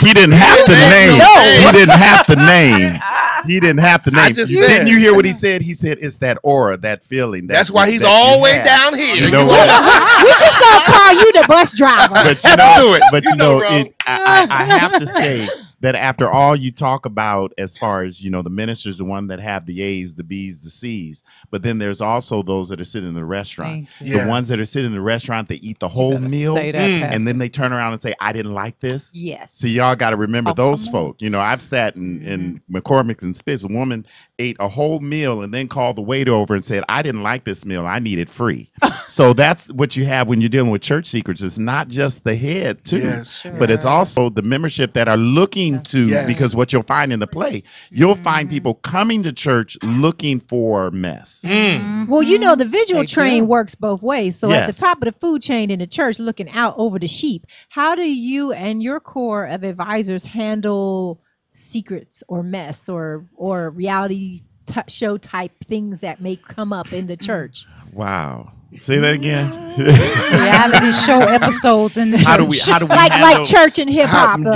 He 0.00 0.12
didn't 0.12 0.34
have 0.34 0.64
to 0.66 0.72
name. 0.72 1.20
He 1.66 1.72
didn't 1.72 1.98
have 1.98 2.26
to 2.26 2.36
name. 2.36 3.00
He 3.46 3.60
didn't 3.60 3.80
have 3.80 4.02
to 4.04 4.10
I 4.14 4.26
name. 4.28 4.34
just 4.36 4.52
didn't 4.52 4.76
said. 4.78 4.88
you 4.88 4.98
hear 4.98 5.14
what 5.14 5.24
he 5.24 5.32
said? 5.32 5.62
He 5.62 5.74
said 5.74 5.98
it's 6.00 6.18
that 6.18 6.38
aura, 6.42 6.76
that 6.78 7.04
feeling. 7.04 7.46
That, 7.48 7.54
That's 7.54 7.70
why 7.70 7.90
he's 7.90 8.00
that 8.02 8.08
all 8.08 8.36
the 8.36 8.42
way 8.42 8.62
down 8.64 8.94
here. 8.94 9.14
You 9.16 9.30
know 9.30 9.40
You 9.42 9.46
what? 9.46 9.68
are- 9.68 10.24
we 10.24 10.30
just 10.32 10.60
gonna 10.60 10.84
call 10.84 11.12
you 11.14 11.32
the 11.32 11.44
bus 11.48 11.74
driver. 11.76 12.14
but 12.14 12.44
you 12.44 12.56
know, 12.56 12.74
Do 12.78 12.94
it. 12.94 13.02
but 13.10 13.24
You 13.24 13.30
you 13.30 13.36
know, 13.36 13.58
know, 13.58 13.66
it, 13.70 13.94
I, 14.06 14.46
I 14.50 14.62
I 14.62 14.64
have 14.64 14.98
to 14.98 15.06
say 15.06 15.48
that 15.82 15.94
after 15.94 16.28
all 16.30 16.56
you 16.56 16.72
talk 16.72 17.06
about 17.06 17.52
as 17.58 17.76
far 17.78 18.02
as 18.02 18.22
you 18.22 18.30
know 18.30 18.42
the 18.42 18.50
ministers 18.50 18.98
the 18.98 19.04
one 19.04 19.26
that 19.28 19.38
have 19.40 19.66
the 19.66 19.82
a's 19.82 20.14
the 20.14 20.24
b's 20.24 20.64
the 20.64 20.70
c's 20.70 21.22
but 21.50 21.62
then 21.62 21.78
there's 21.78 22.00
also 22.00 22.42
those 22.42 22.70
that 22.70 22.80
are 22.80 22.84
sitting 22.84 23.08
in 23.08 23.14
the 23.14 23.24
restaurant 23.24 23.88
Thank. 23.98 24.10
Yeah. 24.10 24.24
the 24.24 24.28
ones 24.30 24.48
that 24.48 24.58
are 24.58 24.64
sitting 24.64 24.86
in 24.86 24.92
the 24.96 25.00
restaurant 25.02 25.48
they 25.48 25.56
eat 25.56 25.78
the 25.78 25.88
whole 25.88 26.18
meal 26.18 26.54
that, 26.54 26.72
Mm. 26.74 27.02
And 27.02 27.26
then 27.28 27.38
they 27.38 27.48
turn 27.48 27.72
around 27.72 27.92
and 27.92 28.00
say 28.02 28.14
i 28.20 28.32
didn't 28.32 28.52
like 28.52 28.78
this 28.80 29.14
yes. 29.14 29.52
so 29.54 29.66
y'all 29.66 29.94
got 29.94 30.10
to 30.10 30.16
remember 30.16 30.50
Oh, 30.50 30.54
those 30.54 30.84
come 30.84 30.92
folk. 30.92 31.22
You 31.22 31.30
know, 31.30 31.40
I've 31.40 31.62
sat 31.62 31.94
in, 31.96 32.22
in 32.22 32.60
McCormick's 32.72 33.22
and 33.22 33.34
Schmick's. 33.34 33.64
A 33.64 33.68
woman 33.68 34.06
ate 34.38 34.56
a 34.60 34.68
whole 34.68 35.00
meal 35.00 35.42
and 35.42 35.52
then 35.54 35.68
called 35.68 35.96
the 35.96 36.02
waiter 36.02 36.32
over 36.32 36.54
and 36.54 36.64
said, 36.64 36.82
"I 36.88 37.02
didn't 37.02 37.22
like 37.22 37.44
this 37.44 37.64
meal. 37.64 37.86
I 37.86 37.98
need 38.00 38.18
it 38.18 38.28
free." 38.28 38.70
so 39.06 39.32
that's 39.32 39.70
what 39.72 39.94
you 39.96 40.04
have 40.04 40.28
when 40.28 40.40
you're 40.40 40.48
dealing 40.50 40.70
with 40.70 40.82
church 40.82 41.06
secrets. 41.06 41.42
It's 41.42 41.58
not 41.58 41.88
just 41.88 42.24
the 42.24 42.34
head 42.34 42.84
too, 42.84 42.98
Yes. 42.98 43.40
Sure. 43.40 43.52
but 43.58 43.70
it's 43.70 43.84
also 43.84 44.28
the 44.30 44.42
membership 44.42 44.92
that 44.94 45.08
are 45.08 45.16
looking 45.16 45.71
Yes. 45.74 45.90
to. 45.92 46.06
Yes. 46.08 46.26
Because 46.26 46.56
what 46.56 46.72
you'll 46.72 46.82
find 46.82 47.12
in 47.12 47.20
the 47.20 47.26
play, 47.26 47.62
you'll 47.90 48.14
find 48.14 48.48
Mhm. 48.48 48.52
people 48.52 48.74
coming 48.74 49.22
to 49.24 49.32
church 49.32 49.76
looking 49.82 50.40
for 50.40 50.90
mess. 50.90 51.44
Mm. 51.46 52.08
Well, 52.08 52.22
you 52.22 52.38
know, 52.38 52.54
the 52.56 52.64
visual 52.64 53.02
They 53.02 53.06
train 53.06 53.42
do. 53.44 53.46
works 53.46 53.74
both 53.74 54.02
ways. 54.02 54.36
So 54.36 54.50
at 54.50 54.66
the 54.66 54.72
top 54.72 54.98
of 54.98 55.04
the 55.12 55.18
food 55.18 55.42
chain 55.42 55.70
in 55.70 55.78
the 55.78 55.86
church, 55.86 56.18
looking 56.18 56.50
out 56.50 56.74
over 56.78 56.98
the 56.98 57.06
sheep, 57.08 57.46
how 57.68 57.94
do 57.94 58.02
you 58.02 58.52
and 58.52 58.82
your 58.82 59.00
core 59.00 59.44
of 59.46 59.62
advisors 59.64 60.24
handle 60.24 61.20
secrets 61.50 62.22
or 62.28 62.42
mess 62.42 62.88
or 62.88 63.26
or 63.36 63.70
reality 63.70 64.40
t- 64.66 64.80
show 64.88 65.16
type 65.16 65.52
things 65.64 66.00
that 66.00 66.20
may 66.20 66.36
come 66.36 66.72
up 66.72 66.92
in 66.92 67.06
the 67.06 67.16
church? 67.16 67.66
Wow. 67.92 68.52
Say 68.78 69.00
that 69.00 69.12
again. 69.14 69.50
Reality 69.78 70.92
show 70.92 71.20
episodes 71.20 71.98
in 71.98 72.10
the 72.10 72.16
church. 72.16 72.26
how 72.26 72.36
do 72.38 72.46
we? 72.46 72.56
church. 72.56 72.68
How 72.70 72.78
do 72.78 72.86
we 72.86 72.94
like 72.94 73.12
handle? 73.12 73.40
like 73.40 73.46
church 73.46 73.78
and 73.78 73.90
hip 73.90 74.06
hop? 74.08 74.40
Uh, 74.40 74.48
uh, 74.50 74.54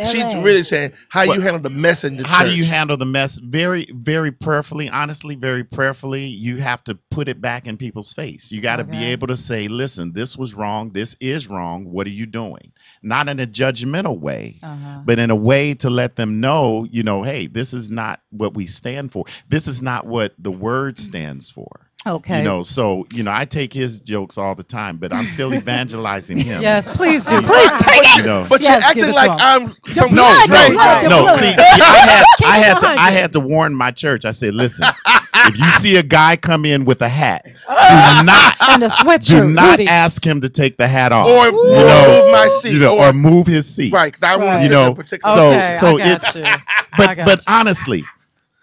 uh, 0.00 0.04
she's 0.06 0.24
LA. 0.24 0.42
really 0.42 0.64
saying 0.64 0.92
how 1.08 1.24
What- 1.26 1.36
you 1.36 1.42
handle 1.42 1.62
the 1.62 1.70
mess 1.70 2.02
in 2.02 2.16
the 2.16 2.24
how 2.24 2.28
church. 2.28 2.36
How 2.38 2.44
do 2.52 2.56
you 2.56 2.64
handle 2.64 2.96
the 2.96 3.04
mess 3.06 3.38
very 3.38 3.86
very 3.92 4.32
prayerfully 4.32 4.88
honestly 4.88 5.36
very 5.36 5.62
prayerfully 5.62 6.24
you 6.24 6.56
have 6.56 6.82
to 6.84 6.96
put 7.10 7.28
it 7.28 7.40
back 7.40 7.66
in 7.66 7.76
people's 7.76 8.12
face 8.12 8.50
you 8.50 8.60
got 8.60 8.76
to 8.76 8.84
be 8.84 9.04
able 9.04 9.28
to 9.28 9.36
say 9.36 9.68
listen 9.68 10.12
this 10.12 10.36
was 10.36 10.52
wrong 10.54 10.90
this 10.90 11.16
is 11.20 11.46
wrong 11.48 11.92
what 11.92 12.08
are 12.08 12.10
you 12.10 12.26
doing 12.26 12.72
not 13.04 13.28
in 13.28 13.38
a 13.40 13.46
judgmental 13.46 14.18
way 14.18 14.58
Uh-huh. 14.62 15.00
but 15.04 15.18
in 15.18 15.30
a 15.30 15.36
way 15.36 15.74
to 15.74 15.90
let 15.90 16.16
them 16.16 16.40
know 16.40 16.84
you 16.90 17.02
know 17.02 17.22
hey 17.22 17.46
this 17.46 17.72
is 17.72 17.90
not 17.90 18.20
what 18.30 18.54
we 18.54 18.66
stand 18.66 19.12
for 19.12 19.24
this 19.48 19.68
is 19.68 19.82
not 19.82 20.06
what 20.06 20.32
the 20.38 20.50
word 20.50 20.98
stands 20.98 21.50
for 21.50 21.80
Okay. 22.06 22.38
you 22.38 22.44
know 22.44 22.62
so 22.62 23.06
you 23.14 23.22
know 23.22 23.32
i 23.34 23.46
take 23.46 23.72
his 23.72 24.02
jokes 24.02 24.36
all 24.36 24.54
the 24.54 24.62
time 24.62 24.98
but 24.98 25.12
i'm 25.12 25.26
still 25.28 25.54
evangelizing 25.62 26.36
him 26.38 26.60
yes, 26.60 26.88
please 26.88 27.24
do. 27.24 27.40
Please 27.40 27.70
take 27.72 27.86
But, 27.86 27.96
it. 27.96 28.16
you, 28.18 28.22
know. 28.24 28.46
but 28.48 28.60
Yes, 28.60 28.94
you're 28.94 29.06
give 29.06 29.14
acting 29.14 29.30
like. 29.30 29.40
I'm 29.40 29.68
some 29.86 30.14
no, 30.14 30.22
blood, 30.22 30.50
no, 30.50 30.68
the 30.68 30.72
blood, 30.74 31.04
the 31.04 31.08
no. 31.08 31.34
See, 31.36 31.54
I 31.56 31.98
had, 32.08 32.24
I 32.44 32.58
had 32.58 32.80
to, 32.80 32.86
I 32.88 33.10
had 33.10 33.32
to 33.32 33.40
warn 33.40 33.74
my 33.74 33.90
church. 33.90 34.24
I 34.26 34.32
said, 34.32 34.54
listen, 34.54 34.86
if 35.46 35.58
you 35.58 35.68
see 35.70 35.96
a 35.96 36.02
guy 36.02 36.36
come 36.36 36.64
in 36.64 36.84
with 36.84 37.00
a 37.02 37.08
hat, 37.08 37.44
do 37.44 37.50
not, 37.68 38.54
And 38.60 38.82
a 38.84 38.88
sweatshirt. 38.88 39.28
do 39.28 39.48
not 39.48 39.70
hoodie. 39.78 39.88
ask 39.88 40.24
him 40.24 40.40
to 40.42 40.48
take 40.48 40.76
the 40.76 40.86
hat 40.88 41.12
off, 41.12 41.26
or, 41.26 41.46
you 41.46 41.52
know, 41.72 42.22
move 42.24 42.32
my 42.32 42.48
seat 42.60 42.72
you 42.72 42.78
know, 42.80 42.98
or, 42.98 43.08
or 43.08 43.12
move 43.12 43.46
his 43.46 43.66
seat. 43.72 43.92
right 43.92 44.12
because 44.12 44.22
I 44.28 44.36
want 44.36 44.48
Right. 44.48 44.56
to 44.58 44.64
You 44.64 44.70
know, 44.70 44.94
particular 44.94 45.34
so- 45.36 45.50
okay, 45.52 45.76
so 45.80 45.86
I 45.96 45.98
got 45.98 46.06
it's- 46.08 46.36
you. 46.36 46.42
I 46.46 46.58
But 46.96 47.16
got 47.16 47.26
but 47.26 47.44
honestly, 47.46 48.04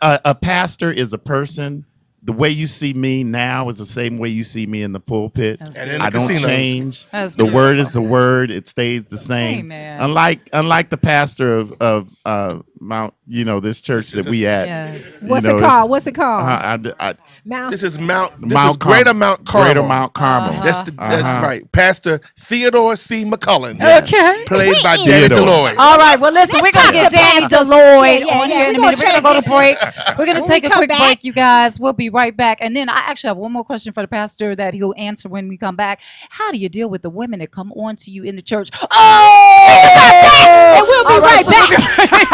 a, 0.01 0.19
a 0.25 0.35
pastor 0.35 0.91
is 0.91 1.13
a 1.13 1.17
person. 1.17 1.85
The 2.23 2.33
way 2.33 2.49
you 2.49 2.67
see 2.67 2.93
me 2.93 3.23
now 3.23 3.69
is 3.69 3.79
the 3.79 3.85
same 3.85 4.19
way 4.19 4.29
you 4.29 4.43
see 4.43 4.65
me 4.67 4.83
in 4.83 4.91
the 4.91 4.99
pulpit. 4.99 5.59
And 5.59 5.73
the 5.73 5.99
I 6.01 6.09
don't 6.11 6.27
casinos. 6.27 6.43
change. 6.45 7.05
The 7.35 7.51
word 7.53 7.77
is 7.79 7.93
the 7.93 8.01
word; 8.01 8.51
it 8.51 8.67
stays 8.67 9.07
the 9.07 9.17
same. 9.17 9.59
Amen. 9.65 10.01
Unlike 10.01 10.49
unlike 10.53 10.89
the 10.89 10.97
pastor 10.97 11.57
of 11.57 11.73
of 11.81 12.09
uh, 12.23 12.59
Mount, 12.79 13.15
you 13.25 13.43
know, 13.45 13.59
this 13.59 13.81
church 13.81 14.11
that 14.11 14.27
we 14.27 14.45
at. 14.45 14.67
Yes. 14.67 15.23
What's 15.27 15.45
know, 15.45 15.57
it 15.57 15.61
called? 15.61 15.89
What's 15.89 16.05
it 16.05 16.13
called? 16.13 16.43
Uh, 16.47 16.93
I, 16.99 17.09
I, 17.09 17.15
Mount. 17.43 17.71
this 17.71 17.81
is 17.83 17.97
Mount 17.99 18.39
this 18.41 18.53
Mount 18.53 18.71
is 18.71 18.77
Greater 18.77 19.05
Carmel. 19.05 19.19
Mount 19.19 19.45
Carmel 19.45 19.65
Greater 19.73 19.87
Mount 19.87 20.13
Carmel. 20.13 20.49
Uh-huh. 20.51 20.63
that's 20.63 20.89
the 20.89 20.95
that's 20.97 21.23
Uh-huh. 21.23 21.41
right 21.45 21.71
Pastor 21.71 22.19
Theodore 22.39 22.95
C 22.95 23.25
McCullen 23.25 23.79
Yes. 23.79 24.13
Okay. 24.13 24.43
played 24.45 24.75
by 24.83 24.95
Wait. 24.97 25.07
Danny 25.07 25.27
Theodore. 25.27 25.47
Deloy 25.47 25.75
All 25.77 25.97
right. 25.97 26.19
Well, 26.19 26.33
listen, 26.33 26.59
we're 26.61 26.71
gonna 26.71 26.91
get 26.91 27.11
Danny 27.11 27.45
Deloy 27.47 28.19
Yeah, 28.19 28.25
yeah, 28.27 28.39
on 28.39 28.49
yeah, 28.49 28.55
here 28.57 28.69
in 28.69 28.75
a 28.75 28.79
minute. 28.79 28.99
We're 28.99 29.05
gonna 29.07 29.21
go 29.23 29.39
to 29.39 29.49
break. 29.49 29.77
We're 30.19 30.25
gonna 30.27 30.45
take 30.45 30.63
a 30.65 30.69
quick 30.69 30.89
break, 30.89 31.23
you 31.23 31.33
guys. 31.33 31.79
We'll 31.79 31.93
be 31.93 32.10
right 32.11 32.35
back. 32.35 32.59
And 32.61 32.75
then 32.75 32.89
I 32.89 32.99
actually 33.07 33.29
have 33.29 33.37
one 33.37 33.51
more 33.53 33.63
question 33.65 33.93
for 33.93 34.01
the 34.01 34.07
pastor 34.07 34.55
that 34.55 34.73
he'll 34.73 34.93
answer 34.97 35.27
when 35.29 35.47
we 35.49 35.57
come 35.57 35.75
back. 35.75 36.01
How 36.29 36.51
do 36.51 36.57
you 36.57 36.69
deal 36.69 36.89
with 36.89 37.01
the 37.01 37.09
women 37.09 37.39
that 37.39 37.51
come 37.51 37.71
on 37.73 37.95
to 37.97 38.11
you 38.11 38.23
in 38.23 38.35
the 38.35 38.41
church? 38.43 38.69
Oh! 38.91 40.75
And 40.77 40.85
we'll 40.87 41.05
be 41.07 41.13
All 41.13 41.21
right 41.21 41.45
so 41.45 41.51
back. 41.51 41.69
right 41.69 41.97
back. 42.11 42.31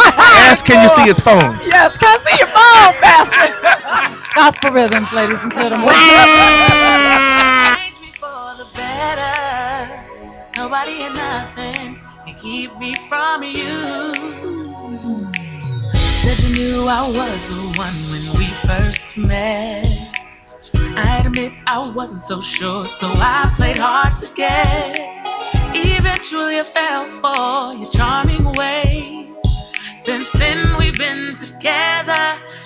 ask 0.51 0.65
can 0.65 0.81
you 0.83 0.89
see 0.89 1.03
his 1.03 1.19
phone 1.19 1.55
Yes, 1.71 1.97
can 1.97 2.09
I 2.09 2.17
see 2.23 2.37
your 2.39 2.47
phone, 2.47 2.93
Pastor? 3.01 3.53
Gospel 4.35 4.71
rhythms, 4.71 5.13
ladies 5.13 5.43
and 5.43 5.53
gentlemen. 5.53 5.87
Change 5.89 5.97
me 8.01 8.11
for 8.13 8.55
the 8.57 8.65
better. 8.73 10.03
Nobody 10.57 11.03
and 11.03 11.15
nothing 11.15 11.99
can 12.25 12.35
keep 12.35 12.77
me 12.79 12.93
from 13.09 13.43
you. 13.43 13.83
Said 16.27 16.49
you 16.49 16.55
knew 16.57 16.87
I 16.89 17.07
was 17.07 17.47
the 17.47 17.79
one 17.79 17.95
when 18.11 18.37
we 18.37 18.53
first 18.67 19.17
met. 19.17 19.87
I 20.75 21.23
admit 21.25 21.53
I 21.65 21.89
wasn't 21.95 22.21
so 22.21 22.41
sure, 22.41 22.85
so 22.85 23.07
I 23.13 23.49
played 23.55 23.77
hard 23.77 24.13
to 24.17 24.33
get. 24.35 24.67
Eventually 25.73 26.59
I 26.59 26.63
fell 26.63 27.07
for 27.07 27.77
your 27.79 27.89
charming 27.89 28.43
ways. 28.59 29.09
Since 29.99 30.31
then 30.31 30.77
we've 30.77 30.97
been 30.97 31.27
together 31.27 32.25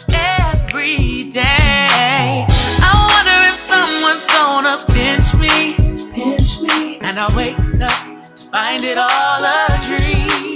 every 0.10 1.30
day. 1.30 2.48
I 2.82 2.94
wonder 3.14 3.38
if 3.52 3.58
someone's 3.58 4.26
gonna 4.26 4.76
pinch 4.90 5.36
me, 5.38 5.76
pinch 6.16 6.62
me, 6.64 6.98
and 7.08 7.20
I 7.20 7.30
wake 7.38 7.60
up 7.80 8.24
to 8.24 8.48
find 8.48 8.82
it 8.82 8.98
all 8.98 9.46
a 9.46 9.78
dream. 9.86 10.51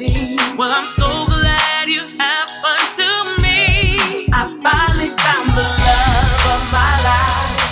Happening. 0.00 0.56
Well, 0.56 0.70
I'm 0.70 0.86
so 0.86 1.26
glad 1.26 1.88
you 1.88 2.04
happened 2.18 2.88
to 2.96 3.42
me. 3.42 4.28
I 4.32 4.46
finally 4.46 5.10
found 5.10 5.50
the 5.56 5.64
love 5.64 6.44
of 6.54 6.62
my 6.72 6.92
life. 7.04 7.68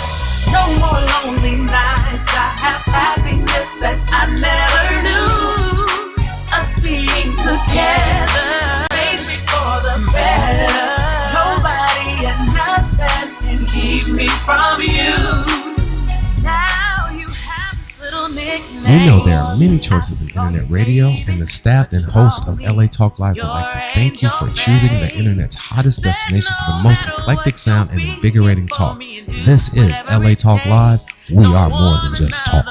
No 0.51 0.63
more 0.79 1.01
lonely 1.01 1.61
nights. 1.63 2.33
I 2.33 2.49
have 2.61 2.81
happiness 2.85 3.69
that 3.81 3.99
I 4.11 4.25
never 4.37 5.01
knew. 5.03 5.49
Us 6.51 6.81
being 6.81 7.31
together, 7.37 8.87
made 8.93 9.21
me 9.29 9.37
for 9.45 9.81
the 9.85 9.97
better. 10.11 10.89
Nobody 11.33 12.25
and 12.25 12.41
nothing 12.55 13.29
can 13.45 13.65
keep 13.67 14.13
me 14.15 14.27
from 14.27 14.81
you. 14.81 15.58
We 18.89 19.05
know 19.05 19.23
there 19.23 19.37
are 19.37 19.55
many 19.55 19.77
choices 19.77 20.21
in 20.21 20.29
internet 20.29 20.69
radio, 20.69 21.09
and 21.09 21.39
the 21.39 21.45
staff 21.45 21.91
and 21.93 22.03
host 22.03 22.47
of 22.47 22.59
LA 22.59 22.87
Talk 22.87 23.19
Live 23.19 23.35
would 23.35 23.43
like 23.43 23.69
to 23.69 23.93
thank 23.93 24.21
you 24.23 24.29
for 24.29 24.49
choosing 24.49 24.99
the 24.99 25.13
internet's 25.15 25.53
hottest 25.53 26.01
destination 26.01 26.55
for 26.57 26.77
the 26.77 26.83
most 26.83 27.05
eclectic 27.05 27.57
sound 27.57 27.91
and 27.91 28.01
invigorating 28.01 28.67
talk. 28.67 28.99
This 28.99 29.73
is 29.75 29.95
LA 30.09 30.33
Talk 30.33 30.65
Live. 30.65 31.01
We 31.29 31.45
are 31.45 31.69
more 31.69 31.97
than 32.03 32.15
just 32.15 32.45
talk. 32.45 32.65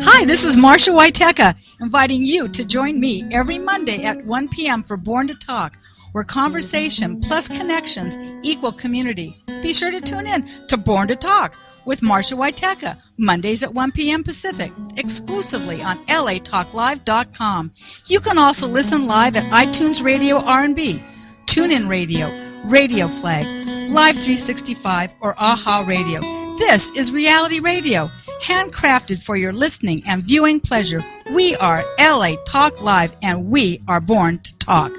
Hi, 0.00 0.24
this 0.24 0.44
is 0.44 0.56
Marsha 0.56 0.92
Waiteka, 0.92 1.54
inviting 1.80 2.24
you 2.24 2.48
to 2.48 2.64
join 2.64 2.98
me 2.98 3.22
every 3.30 3.58
Monday 3.58 4.04
at 4.04 4.24
1 4.24 4.48
p.m. 4.48 4.82
for 4.82 4.96
Born 4.96 5.28
to 5.28 5.34
Talk, 5.34 5.76
where 6.12 6.24
conversation 6.24 7.20
plus 7.20 7.48
connections 7.48 8.18
equal 8.42 8.72
community. 8.72 9.40
Be 9.62 9.72
sure 9.72 9.90
to 9.90 10.00
tune 10.00 10.26
in 10.26 10.66
to 10.68 10.76
Born 10.76 11.08
to 11.08 11.16
Talk 11.16 11.56
with 11.88 12.02
Marsha 12.02 12.36
Waiteka, 12.36 12.98
Mondays 13.16 13.62
at 13.62 13.72
1 13.72 13.92
p.m. 13.92 14.22
Pacific, 14.22 14.70
exclusively 14.98 15.82
on 15.82 16.04
latalklive.com. 16.04 17.72
You 18.06 18.20
can 18.20 18.36
also 18.36 18.68
listen 18.68 19.06
live 19.06 19.36
at 19.36 19.50
iTunes 19.50 20.04
Radio 20.04 20.36
R&B, 20.36 21.02
TuneIn 21.46 21.88
Radio, 21.88 22.28
Radio 22.66 23.08
Flag, 23.08 23.46
Live 23.90 24.16
365, 24.16 25.14
or 25.22 25.34
AHA 25.38 25.86
Radio. 25.88 26.20
This 26.58 26.90
is 26.90 27.10
Reality 27.10 27.60
Radio, 27.60 28.10
handcrafted 28.42 29.22
for 29.22 29.34
your 29.34 29.54
listening 29.54 30.02
and 30.06 30.22
viewing 30.22 30.60
pleasure. 30.60 31.02
We 31.32 31.56
are 31.56 31.82
LA 31.98 32.34
Talk 32.44 32.82
Live, 32.82 33.16
and 33.22 33.46
we 33.46 33.80
are 33.88 34.02
born 34.02 34.40
to 34.40 34.58
talk. 34.58 34.92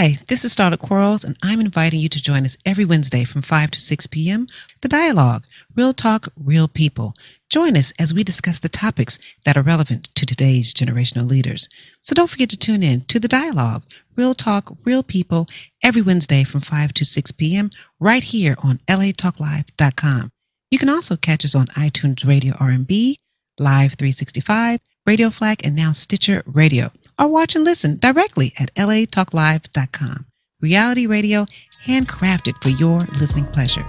Hi, 0.00 0.06
Hi, 0.06 0.14
this 0.28 0.46
is 0.46 0.56
Starlet 0.56 0.78
Quarles, 0.78 1.24
and 1.24 1.36
I'm 1.42 1.60
inviting 1.60 2.00
you 2.00 2.08
to 2.08 2.22
join 2.22 2.46
us 2.46 2.56
every 2.64 2.86
Wednesday 2.86 3.24
from 3.24 3.42
5 3.42 3.72
to 3.72 3.80
6 3.80 4.06
p.m. 4.06 4.46
The 4.80 4.88
Dialogue 4.88 5.44
Real 5.76 5.92
Talk, 5.92 6.28
Real 6.42 6.68
People. 6.68 7.12
Join 7.50 7.76
us 7.76 7.92
as 7.98 8.14
we 8.14 8.24
discuss 8.24 8.60
the 8.60 8.70
topics 8.70 9.18
that 9.44 9.58
are 9.58 9.62
relevant 9.62 10.04
to 10.14 10.24
today's 10.24 10.72
generational 10.72 11.28
leaders. 11.28 11.68
So 12.00 12.14
don't 12.14 12.30
forget 12.30 12.48
to 12.48 12.56
tune 12.56 12.82
in 12.82 13.02
to 13.08 13.20
The 13.20 13.28
Dialogue 13.28 13.82
Real 14.16 14.34
Talk, 14.34 14.74
Real 14.86 15.02
People 15.02 15.48
every 15.82 16.00
Wednesday 16.00 16.44
from 16.44 16.62
5 16.62 16.94
to 16.94 17.04
6 17.04 17.32
p.m. 17.32 17.68
right 17.98 18.22
here 18.22 18.56
on 18.62 18.78
latalklive.com. 18.88 20.32
You 20.70 20.78
can 20.78 20.88
also 20.88 21.18
catch 21.18 21.44
us 21.44 21.54
on 21.54 21.66
iTunes 21.66 22.26
Radio 22.26 22.54
R&B, 22.58 23.18
Live 23.58 23.92
365, 23.98 24.80
Radio 25.04 25.28
Flag, 25.28 25.60
and 25.62 25.76
now 25.76 25.92
Stitcher 25.92 26.42
Radio 26.46 26.90
or 27.20 27.28
watch 27.28 27.54
and 27.54 27.64
listen 27.64 27.98
directly 27.98 28.52
at 28.58 28.74
latalklive.com. 28.74 30.26
Reality 30.60 31.06
radio 31.06 31.46
handcrafted 31.84 32.60
for 32.62 32.70
your 32.70 33.00
listening 33.18 33.46
pleasure. 33.46 33.84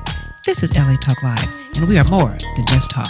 This 0.45 0.63
is 0.63 0.77
LA 0.77 0.95
Talk 0.97 1.21
Live, 1.23 1.77
and 1.77 1.87
we 1.87 1.97
are 1.97 2.09
more 2.09 2.29
than 2.29 2.65
just 2.67 2.91
talk. 2.91 3.07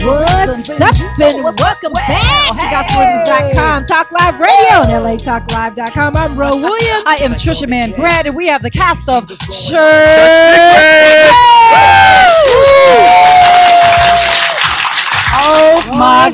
What's 0.00 0.70
up 0.80 1.18
and 1.20 1.44
welcome 1.44 1.92
back 1.92 2.58
to 2.58 2.66
gospelrhythms.com, 2.66 3.86
Talk 3.86 4.10
Live 4.12 4.40
Radio 4.40 4.94
and 4.94 5.04
LATalkLive.com. 5.04 6.16
I'm 6.16 6.36
Ro 6.36 6.50
Williams. 6.52 7.04
I 7.06 7.18
am 7.20 7.32
Trisha 7.32 7.68
Mann 7.68 7.92
Grant, 7.92 8.26
and 8.26 8.36
we 8.36 8.48
have 8.48 8.62
the 8.62 8.70
cast 8.70 9.08
of 9.08 9.28
Church. 9.28 9.78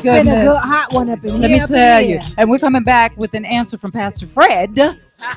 Good 0.05 0.34
one 0.95 1.09
up 1.09 1.23
in 1.23 1.41
Let 1.41 1.51
me 1.51 1.59
tell 1.59 2.01
you. 2.01 2.19
And 2.37 2.49
we're 2.49 2.59
coming 2.59 2.83
back 2.83 3.17
with 3.17 3.33
an 3.33 3.45
answer 3.45 3.77
from 3.77 3.91
Pastor 3.91 4.27
Fred 4.27 4.77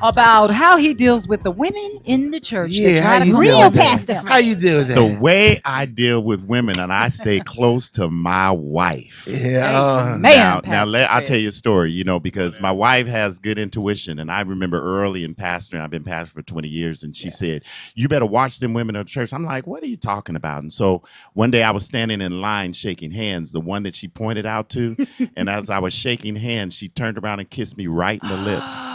about 0.01 0.51
how 0.51 0.77
he 0.77 0.93
deals 0.93 1.27
with 1.27 1.41
the 1.41 1.51
women 1.51 2.01
in 2.05 2.31
the 2.31 2.39
church. 2.39 2.71
that 2.71 2.77
Yeah, 2.77 3.01
try 3.01 3.13
how 3.13 3.19
to 3.19 3.25
you 3.25 3.37
Real? 3.37 3.71
Pastor 3.71 4.15
How 4.15 4.37
you 4.37 4.55
deal 4.55 4.79
with 4.79 4.87
that? 4.89 4.95
The 4.95 5.19
way 5.21 5.61
I 5.63 5.85
deal 5.85 6.21
with 6.21 6.43
women, 6.43 6.79
and 6.79 6.91
I 6.91 7.09
stay 7.09 7.39
close 7.45 7.91
to 7.91 8.09
my 8.09 8.51
wife. 8.51 9.25
yeah. 9.27 9.71
uh, 9.73 10.17
Man, 10.17 10.21
now, 10.21 10.61
now 10.65 10.85
let, 10.85 11.09
I'll 11.09 11.23
tell 11.23 11.37
you 11.37 11.49
a 11.49 11.51
story, 11.53 11.91
you 11.91 12.03
know, 12.03 12.19
because 12.19 12.59
my 12.59 12.71
wife 12.71 13.07
has 13.07 13.39
good 13.39 13.59
intuition, 13.59 14.19
and 14.19 14.31
I 14.31 14.41
remember 14.41 14.81
early 14.81 15.23
in 15.23 15.35
pastoring, 15.35 15.81
I've 15.81 15.89
been 15.89 16.03
pastor 16.03 16.33
for 16.33 16.41
20 16.41 16.67
years, 16.67 17.03
and 17.03 17.15
she 17.15 17.29
said, 17.29 17.63
"You 17.95 18.07
better 18.07 18.25
watch 18.25 18.59
them 18.59 18.73
women 18.73 18.95
in 18.95 19.01
the 19.01 19.05
church." 19.09 19.33
I'm 19.33 19.45
like, 19.45 19.67
"What 19.67 19.83
are 19.83 19.87
you 19.87 19.97
talking 19.97 20.35
about?" 20.35 20.61
And 20.61 20.71
so 20.73 21.03
one 21.33 21.51
day 21.51 21.63
I 21.63 21.71
was 21.71 21.85
standing 21.85 22.21
in 22.21 22.41
line 22.41 22.73
shaking 22.73 23.11
hands, 23.11 23.51
the 23.51 23.61
one 23.61 23.83
that 23.83 23.95
she 23.95 24.07
pointed 24.07 24.45
out 24.45 24.69
to, 24.69 24.95
and 25.35 25.48
as 25.49 25.69
I 25.69 25.79
was 25.79 25.93
shaking 25.93 26.35
hands, 26.35 26.75
she 26.75 26.89
turned 26.89 27.17
around 27.17 27.39
and 27.39 27.49
kissed 27.49 27.77
me 27.77 27.87
right 27.87 28.21
in 28.21 28.29
the 28.29 28.37
lips. 28.37 28.75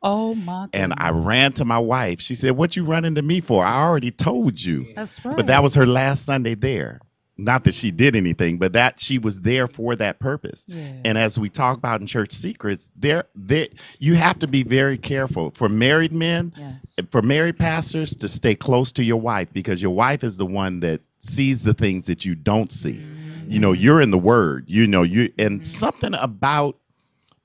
Oh 0.00 0.36
my 0.36 0.52
god. 0.66 0.70
And 0.72 0.94
I 0.96 1.10
ran 1.10 1.52
to 1.54 1.64
my 1.64 1.78
wife. 1.78 2.20
She 2.20 2.36
said, 2.36 2.52
"What 2.52 2.76
you 2.76 2.84
running 2.84 3.16
to 3.16 3.22
me 3.22 3.40
for? 3.40 3.64
I 3.64 3.82
already 3.82 4.12
told 4.12 4.62
you." 4.62 4.92
That's 4.94 5.24
right. 5.24 5.36
But 5.36 5.48
that 5.48 5.64
was 5.64 5.74
her 5.74 5.84
last 5.84 6.26
Sunday 6.26 6.54
there. 6.54 7.00
Not 7.40 7.64
that 7.64 7.74
she 7.74 7.92
did 7.92 8.16
anything, 8.16 8.58
but 8.58 8.72
that 8.72 9.00
she 9.00 9.18
was 9.18 9.40
there 9.40 9.68
for 9.68 9.94
that 9.94 10.18
purpose. 10.18 10.64
Yeah. 10.66 10.92
And 11.04 11.16
as 11.16 11.38
we 11.38 11.48
talk 11.48 11.78
about 11.78 12.00
in 12.00 12.08
church 12.08 12.32
secrets, 12.32 12.90
there, 12.96 13.24
there, 13.36 13.68
you 14.00 14.16
have 14.16 14.40
to 14.40 14.48
be 14.48 14.64
very 14.64 14.98
careful 14.98 15.52
for 15.54 15.68
married 15.68 16.12
men, 16.12 16.52
yes. 16.56 16.98
for 17.12 17.22
married 17.22 17.56
pastors, 17.56 18.16
to 18.16 18.28
stay 18.28 18.56
close 18.56 18.90
to 18.92 19.04
your 19.04 19.20
wife 19.20 19.52
because 19.52 19.80
your 19.80 19.94
wife 19.94 20.24
is 20.24 20.36
the 20.36 20.46
one 20.46 20.80
that 20.80 21.00
sees 21.20 21.62
the 21.62 21.74
things 21.74 22.06
that 22.06 22.24
you 22.24 22.34
don't 22.34 22.72
see. 22.72 22.94
Mm-hmm. 22.94 23.17
You 23.48 23.60
know, 23.60 23.72
you're 23.72 24.00
in 24.00 24.10
the 24.10 24.18
Word. 24.18 24.68
You 24.68 24.86
know, 24.86 25.02
you 25.02 25.32
and 25.38 25.66
something 25.66 26.14
about 26.14 26.76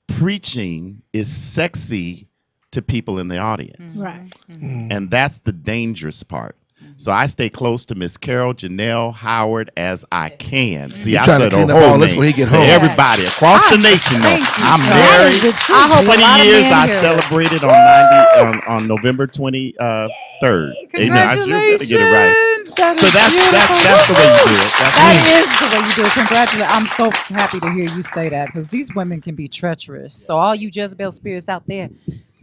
preaching 0.06 1.02
is 1.12 1.28
sexy 1.34 2.28
to 2.72 2.82
people 2.82 3.18
in 3.18 3.28
the 3.28 3.38
audience, 3.38 3.96
Right. 4.02 4.32
Mm. 4.50 4.88
and 4.90 5.10
that's 5.10 5.38
the 5.40 5.52
dangerous 5.52 6.22
part. 6.22 6.56
So 6.96 7.12
I 7.12 7.26
stay 7.26 7.50
close 7.50 7.86
to 7.86 7.94
Miss 7.94 8.16
Carol 8.16 8.54
Janelle 8.54 9.12
Howard 9.12 9.70
as 9.76 10.04
I 10.10 10.30
can. 10.30 10.90
See, 10.90 11.12
You 11.12 11.18
I 11.18 11.24
trying 11.24 11.40
to 11.40 11.44
said 11.44 11.52
clean 11.52 11.68
her 11.68 11.74
up 11.74 11.78
whole 11.78 11.92
all 11.92 11.98
this 11.98 12.10
name 12.12 12.18
when 12.18 12.26
he 12.28 12.32
get 12.32 12.48
to 12.48 12.56
home. 12.56 12.64
everybody 12.66 13.24
across 13.26 13.68
the 13.70 13.76
Ah, 13.76 13.80
nation. 13.82 14.16
Know, 14.22 14.28
thank 14.28 14.40
you, 14.58 14.64
I'm 14.64 14.80
sir. 14.80 14.94
That 14.94 15.20
married. 15.20 15.34
is 15.34 15.42
the 15.42 15.52
truth. 15.52 15.76
I 15.76 15.88
hope 15.90 16.04
20 16.04 16.22
years 16.48 16.64
I 16.72 16.86
hear 16.86 16.92
celebrated 17.02 17.64
on 17.64 17.84
90 17.84 18.14
on, 18.40 18.60
on 18.68 18.88
November 18.88 19.26
23rd. 19.26 19.74
Uh, 19.80 20.08
third. 20.40 20.74
Amen. 20.96 21.26
I 21.26 21.36
should 21.36 21.48
Congratulations. 21.48 21.90
get 21.90 22.00
it 22.00 22.04
right. 22.04 22.36
That 22.76 22.96
So 22.96 23.06
that's 23.10 23.50
that's 23.50 23.84
that's 23.84 24.06
the 24.08 24.14
way 24.14 24.26
you 24.26 24.40
do 24.44 24.54
it. 24.54 24.72
That's 24.78 24.94
That 24.96 25.16
is 25.30 25.50
the 25.60 25.68
way 25.76 25.82
you 25.84 25.94
do 25.94 26.02
it. 26.02 26.12
Congratulations. 26.14 26.72
I'm 26.74 26.86
so 26.86 27.10
happy 27.10 27.60
to 27.60 27.70
hear 27.72 27.84
you 27.84 28.02
say 28.02 28.28
that 28.30 28.46
because 28.46 28.70
these 28.70 28.94
women 28.94 29.20
can 29.20 29.34
be 29.34 29.48
treacherous. 29.48 30.14
So 30.16 30.36
all 30.36 30.54
you 30.54 30.70
Jezebel 30.72 31.12
spirits 31.12 31.48
out 31.48 31.66
there, 31.66 31.88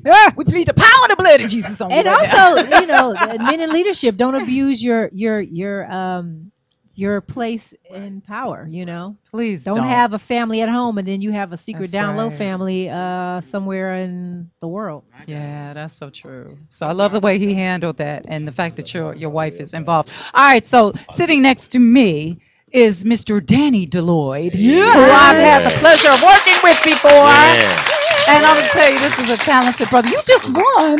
ah, 0.08 0.34
we 0.36 0.44
plead 0.46 0.68
the 0.68 0.74
power 0.74 1.04
and 1.04 1.12
the 1.12 1.16
blood 1.16 1.42
of 1.42 1.50
Jesus 1.50 1.80
on 1.82 1.92
And 1.92 2.06
you. 2.06 2.12
right 2.12 2.34
now. 2.34 2.50
also, 2.50 2.70
you 2.82 2.88
know, 2.88 3.14
men 3.14 3.60
in 3.60 3.72
leadership 3.72 4.16
don't 4.16 4.36
abuse 4.36 4.84
your 4.84 5.10
your 5.14 5.40
your 5.40 5.92
um 5.92 6.52
your 6.96 7.22
place 7.22 7.74
in 7.90 8.22
power. 8.22 8.68
You 8.70 8.86
know, 8.86 9.18
please 9.30 9.64
don't, 9.64 9.78
don't, 9.78 9.88
have 9.88 10.14
a 10.14 10.20
family 10.20 10.62
at 10.62 10.70
home 10.70 10.98
and 10.98 11.08
then 11.08 11.22
you 11.22 11.32
have 11.32 11.52
a 11.54 11.58
secret 11.58 11.84
That's 11.84 11.94
down 11.94 12.16
low 12.16 12.30
family 12.30 12.90
uh 12.90 13.42
somewhere 13.42 13.96
in 13.96 14.52
the 14.60 14.68
world. 14.68 15.06
Yeah, 15.28 15.74
that's 15.74 15.96
so 15.96 16.10
true. 16.10 16.58
So 16.70 16.88
I 16.88 16.92
love 16.92 17.12
the 17.12 17.20
way 17.20 17.40
he 17.40 17.54
handled 17.54 17.98
that 17.98 18.26
and 18.28 18.48
the 18.48 18.52
fact 18.52 18.78
that 18.78 18.94
your 18.94 19.16
your 19.16 19.30
wife 19.30 19.60
is 19.60 19.74
involved. 19.74 20.10
All 20.34 20.44
right, 20.44 20.66
so 20.66 20.94
sitting 21.10 21.42
next 21.42 21.70
to 21.70 21.80
me 21.80 22.40
is 22.72 23.04
Mr. 23.04 23.46
Danny 23.46 23.86
Deloyd, 23.86 24.56
who 24.56 24.82
I've 24.82 25.36
had 25.36 25.70
the 25.70 25.76
pleasure 25.78 26.10
of 26.10 26.22
working 26.24 26.56
with 26.64 26.82
before. 26.84 28.01
And 28.32 28.46
I'm 28.46 28.56
gonna 28.56 28.68
tell 28.72 28.92
you, 28.92 29.00
this 29.00 29.20
is 29.20 29.30
a 29.32 29.38
talented 29.38 29.90
brother. 29.90 30.08
You 30.10 30.22
just 30.24 30.54
won. 30.54 31.00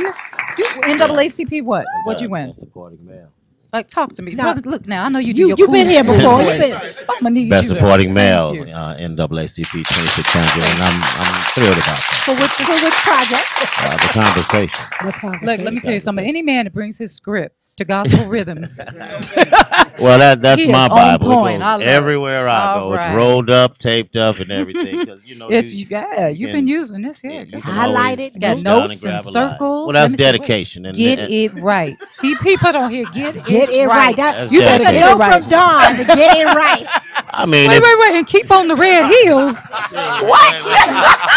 You 0.58 0.66
NAACP 0.84 1.64
what? 1.64 1.86
What'd 2.06 2.22
you 2.22 2.30
win? 2.30 2.54
supporting 2.54 3.06
male. 3.06 3.32
Like 3.74 3.88
talk 3.88 4.12
to 4.14 4.22
me, 4.22 4.34
No. 4.36 4.44
brother. 4.44 4.70
Look 4.70 4.86
now, 4.86 5.06
I 5.06 5.10
know 5.10 5.20
you 5.20 5.34
do 5.34 5.40
You 5.44 5.48
your 5.50 5.58
you've 5.60 5.72
been 5.72 5.88
here 5.88 6.04
school 6.04 6.16
before. 6.18 6.42
You've 6.42 6.60
voice. 6.60 6.80
been, 6.82 7.06
I'm 7.08 7.24
gonna 7.24 7.30
need 7.30 7.50
Best 7.50 7.70
you 7.70 7.76
to- 7.76 7.80
supporting 7.80 8.14
male, 8.14 8.54
Thank 8.54 8.68
you. 8.68 8.74
uh, 8.74 8.98
NAACP 8.98 9.72
2600, 9.72 10.64
and 10.74 10.84
I'm 10.84 11.02
I'm 11.02 11.34
thrilled 11.56 11.78
about 11.78 11.96
that. 11.96 12.22
for 12.26 12.36
which 12.36 12.52
for 12.52 12.76
which 12.84 13.00
project? 13.08 13.48
Uh, 13.80 13.96
the 13.96 14.14
conversation. 14.14 14.86
The 15.00 15.46
Look, 15.46 15.60
let 15.62 15.74
me 15.74 15.80
tell 15.80 15.94
you 15.94 16.02
something. 16.02 16.26
Any 16.26 16.42
man 16.42 16.66
that 16.66 16.74
brings 16.74 16.98
his 16.98 17.16
script 17.16 17.56
to 17.82 17.86
gospel 17.86 18.28
rhythms, 18.28 18.80
Well, 20.00 20.20
that 20.20 20.42
that's 20.42 20.64
He 20.64 20.70
is 20.70 20.74
my 20.74 20.88
on 20.88 20.90
Bible. 20.90 21.32
It 21.32 21.36
point. 21.38 21.60
goes 21.60 21.68
I 21.68 21.76
love 21.78 21.82
it. 21.82 21.88
everywhere 21.88 22.48
I 22.50 22.68
All 22.68 22.90
go. 22.90 22.94
It's 22.96 23.08
right. 23.08 23.16
rolled 23.16 23.50
up, 23.50 23.78
taped 23.78 24.16
up, 24.18 24.40
and 24.40 24.52
everything. 24.52 25.00
Because 25.06 25.26
you 25.26 25.36
know, 25.36 25.50
it's 25.50 25.74
you, 25.74 25.88
yeah, 25.90 26.28
you've 26.30 26.52
can- 26.52 26.52
been 26.52 26.68
using 26.68 27.02
this 27.02 27.24
yeah, 27.24 27.32
here. 27.32 27.44
you 27.44 27.58
You 27.58 27.62
can 27.62 27.78
always 27.78 28.20
it, 28.20 28.40
got 28.40 28.58
reach 28.58 28.64
down 28.68 28.90
notes 28.90 29.02
and 29.02 29.02
grab 29.02 29.26
a 29.26 29.32
line. 29.32 29.52
circles. 29.52 29.88
Well, 29.88 29.96
Let 29.96 30.10
that's 30.10 30.12
me 30.12 30.18
see, 30.18 30.38
wait. 30.38 30.44
dedication. 30.44 30.86
And, 30.86 30.98
Get 30.98 31.20
and- 31.20 31.32
it 31.32 31.54
right. 31.56 31.98
He, 32.22 32.36
people 32.38 32.72
don't 32.72 32.90
hear 32.92 33.06
get, 33.06 33.46
Get 33.46 33.70
it 33.70 33.88
right. 33.88 34.16
That, 34.18 34.36
That's 34.36 34.52
you 34.52 34.62
you 34.62 34.62
better 34.62 34.86
better 34.86 34.92
get 34.92 35.02
know 35.02 35.16
it 35.16 35.20
right. 35.20 35.42
from 35.42 35.50
Don 35.50 35.98
to 35.98 36.06
get 36.06 36.38
it 36.38 36.46
right. 36.46 36.86
I 37.34 37.46
mean, 37.46 37.70
Wait, 37.70 37.78
if- 37.78 37.84
wait, 37.84 38.00
wait, 38.00 38.18
and 38.18 38.28
keep 38.28 38.52
on 38.52 38.68
the 38.68 38.76
red 38.76 39.10
heels. 39.12 39.56
What? 39.68 40.64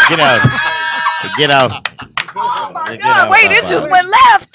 get 0.09 0.19
out, 0.19 0.41
get 1.37 1.51
out. 1.51 1.71
oh 2.35 2.69
my 2.73 2.87
Get 2.87 3.01
God! 3.01 3.27
out, 3.27 3.31
Wait, 3.31 3.51
it 3.51 3.63
Popeye. 3.63 3.69
just 3.69 3.89
went 3.89 4.07
left. 4.09 4.54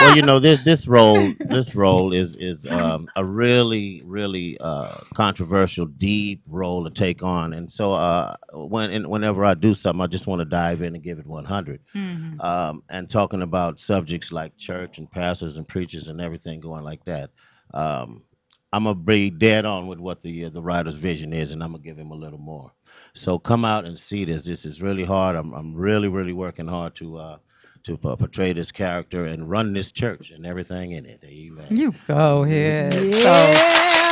Well, 0.00 0.16
you 0.16 0.22
know 0.22 0.38
this 0.38 0.60
this 0.64 0.88
role 0.88 1.32
this 1.40 1.74
role 1.74 2.12
is 2.12 2.36
is 2.36 2.66
um, 2.70 3.08
a 3.16 3.24
really 3.24 4.02
really 4.04 4.56
uh, 4.60 4.98
controversial, 5.14 5.86
deep 5.86 6.42
role 6.46 6.84
to 6.84 6.90
take 6.90 7.22
on, 7.22 7.52
and 7.52 7.70
so 7.70 7.92
uh, 7.92 8.34
when 8.54 8.90
and 8.90 9.06
whenever 9.06 9.44
I 9.44 9.54
do 9.54 9.74
something, 9.74 10.00
I 10.00 10.06
just 10.06 10.26
want 10.26 10.40
to 10.40 10.44
dive 10.46 10.82
in 10.82 10.94
and 10.94 11.02
give 11.04 11.18
it 11.18 11.26
100. 11.26 11.80
Mhm. 11.94 12.42
Um, 12.42 12.82
and 12.90 13.08
talking 13.08 13.42
about 13.42 13.78
subjects 13.80 14.32
like 14.32 14.56
church 14.56 14.98
and 14.98 15.10
pastors 15.10 15.56
and 15.56 15.66
preachers 15.66 16.08
and 16.08 16.20
everything 16.20 16.60
going 16.60 16.84
like 16.84 17.04
that. 17.04 17.30
Um, 17.74 18.24
I'm 18.72 18.84
gonna 18.84 18.94
be 18.94 19.30
dead 19.30 19.64
on 19.64 19.86
with 19.86 19.98
what 19.98 20.22
the 20.22 20.46
uh, 20.46 20.50
the 20.50 20.62
writer's 20.62 20.94
vision 20.96 21.32
is, 21.32 21.52
and 21.52 21.62
I'm 21.62 21.72
gonna 21.72 21.82
give 21.82 21.98
him 21.98 22.10
a 22.12 22.16
little 22.16 22.38
more. 22.38 22.72
So 23.14 23.38
come 23.38 23.64
out 23.64 23.84
and 23.84 23.98
see 23.98 24.24
this. 24.24 24.44
This 24.44 24.64
is 24.64 24.80
really 24.80 25.04
hard. 25.04 25.36
I'm 25.36 25.52
I'm 25.52 25.74
really 25.74 26.08
really 26.08 26.32
working 26.32 26.68
hard 26.68 26.94
to 26.96 27.16
uh, 27.16 27.38
to 27.84 27.98
uh, 28.04 28.16
portray 28.16 28.52
this 28.52 28.72
character 28.72 29.24
and 29.24 29.48
run 29.50 29.72
this 29.72 29.92
church 29.92 30.30
and 30.30 30.46
everything 30.46 30.92
in 30.92 31.06
it. 31.06 31.22
Amen. 31.24 31.66
You 31.70 31.94
go 32.06 32.44
ahead. 32.44 32.92
So, 32.92 33.32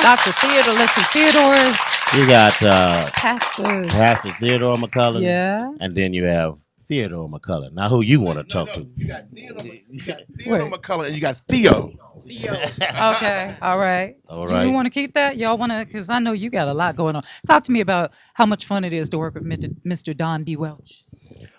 Dr. 0.02 0.32
Theodore, 0.32 0.74
let's 0.74 0.94
Theodore 1.12 2.20
You 2.20 2.26
got 2.28 2.62
uh, 2.62 3.10
pastor. 3.12 3.84
Pastor 3.84 4.32
Theodore 4.40 4.76
McCullough, 4.76 5.22
Yeah. 5.22 5.72
and 5.80 5.94
then 5.96 6.12
you 6.12 6.24
have 6.24 6.56
Theodore 6.88 7.28
McCullough. 7.28 7.72
Now, 7.72 7.88
who 7.88 8.00
you 8.02 8.20
want 8.20 8.38
to 8.38 8.44
talk 8.44 8.72
to? 8.74 8.86
You 8.96 9.06
got 9.08 9.24
Theodore, 9.34 9.64
you 9.64 10.00
got 10.06 10.20
Theodore 10.38 10.70
Wait. 10.70 10.72
McCullough 10.72 11.06
and 11.06 11.14
you 11.14 11.20
got 11.20 11.36
Theo. 11.48 11.92
Theo. 12.26 12.52
okay. 13.14 13.56
All 13.62 13.78
right. 13.78 14.16
All 14.28 14.46
right. 14.46 14.62
Do 14.62 14.68
you 14.68 14.74
want 14.74 14.86
to 14.86 14.90
keep 14.90 15.14
that? 15.14 15.36
Y'all 15.36 15.58
want 15.58 15.72
to? 15.72 15.84
Because 15.84 16.10
I 16.10 16.18
know 16.18 16.32
you 16.32 16.50
got 16.50 16.68
a 16.68 16.74
lot 16.74 16.96
going 16.96 17.16
on. 17.16 17.22
Talk 17.46 17.64
to 17.64 17.72
me 17.72 17.80
about 17.80 18.12
how 18.34 18.46
much 18.46 18.66
fun 18.66 18.84
it 18.84 18.92
is 18.92 19.08
to 19.10 19.18
work 19.18 19.34
with 19.34 19.44
Mr. 19.44 19.70
Mr. 19.86 20.16
Don 20.16 20.44
B. 20.44 20.56
Welch. 20.56 21.04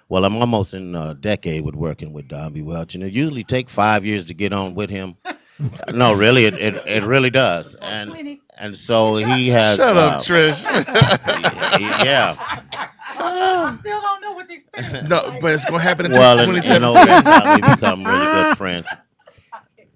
Well, 0.09 0.25
I'm 0.25 0.35
almost 0.37 0.73
in 0.73 0.95
a 0.95 1.13
decade 1.13 1.63
with 1.63 1.75
working 1.75 2.13
with 2.13 2.27
Don 2.27 2.53
B. 2.53 2.61
Welch, 2.63 2.95
and 2.95 3.03
it 3.03 3.13
usually 3.13 3.43
take 3.43 3.69
five 3.69 4.05
years 4.05 4.25
to 4.25 4.33
get 4.33 4.53
on 4.53 4.75
with 4.75 4.89
him. 4.89 5.17
No, 5.93 6.13
really, 6.13 6.45
it, 6.45 6.53
it, 6.53 6.75
it 6.87 7.03
really 7.03 7.29
does. 7.29 7.75
And 7.81 8.39
and 8.57 8.77
so 8.77 9.17
he 9.17 9.49
has. 9.49 9.77
Shut 9.77 9.97
up, 9.97 10.13
uh, 10.15 10.19
Trish. 10.19 10.63
Yeah. 12.05 12.35
I 13.17 13.75
still 13.79 14.01
don't 14.01 14.21
know 14.21 14.31
what 14.33 14.47
the 14.47 14.53
experience. 14.55 15.09
no, 15.09 15.37
but 15.41 15.53
it's 15.53 15.65
gonna 15.65 15.81
happen 15.81 16.05
in 16.05 16.13
Well, 16.13 16.39
and, 16.39 16.57
and 16.65 16.83
2017. 16.83 16.83
over 16.83 17.21
time 17.21 17.49
we 17.49 17.61
become 17.61 18.05
really 18.05 18.27
good 18.27 18.47
friends. 18.57 18.87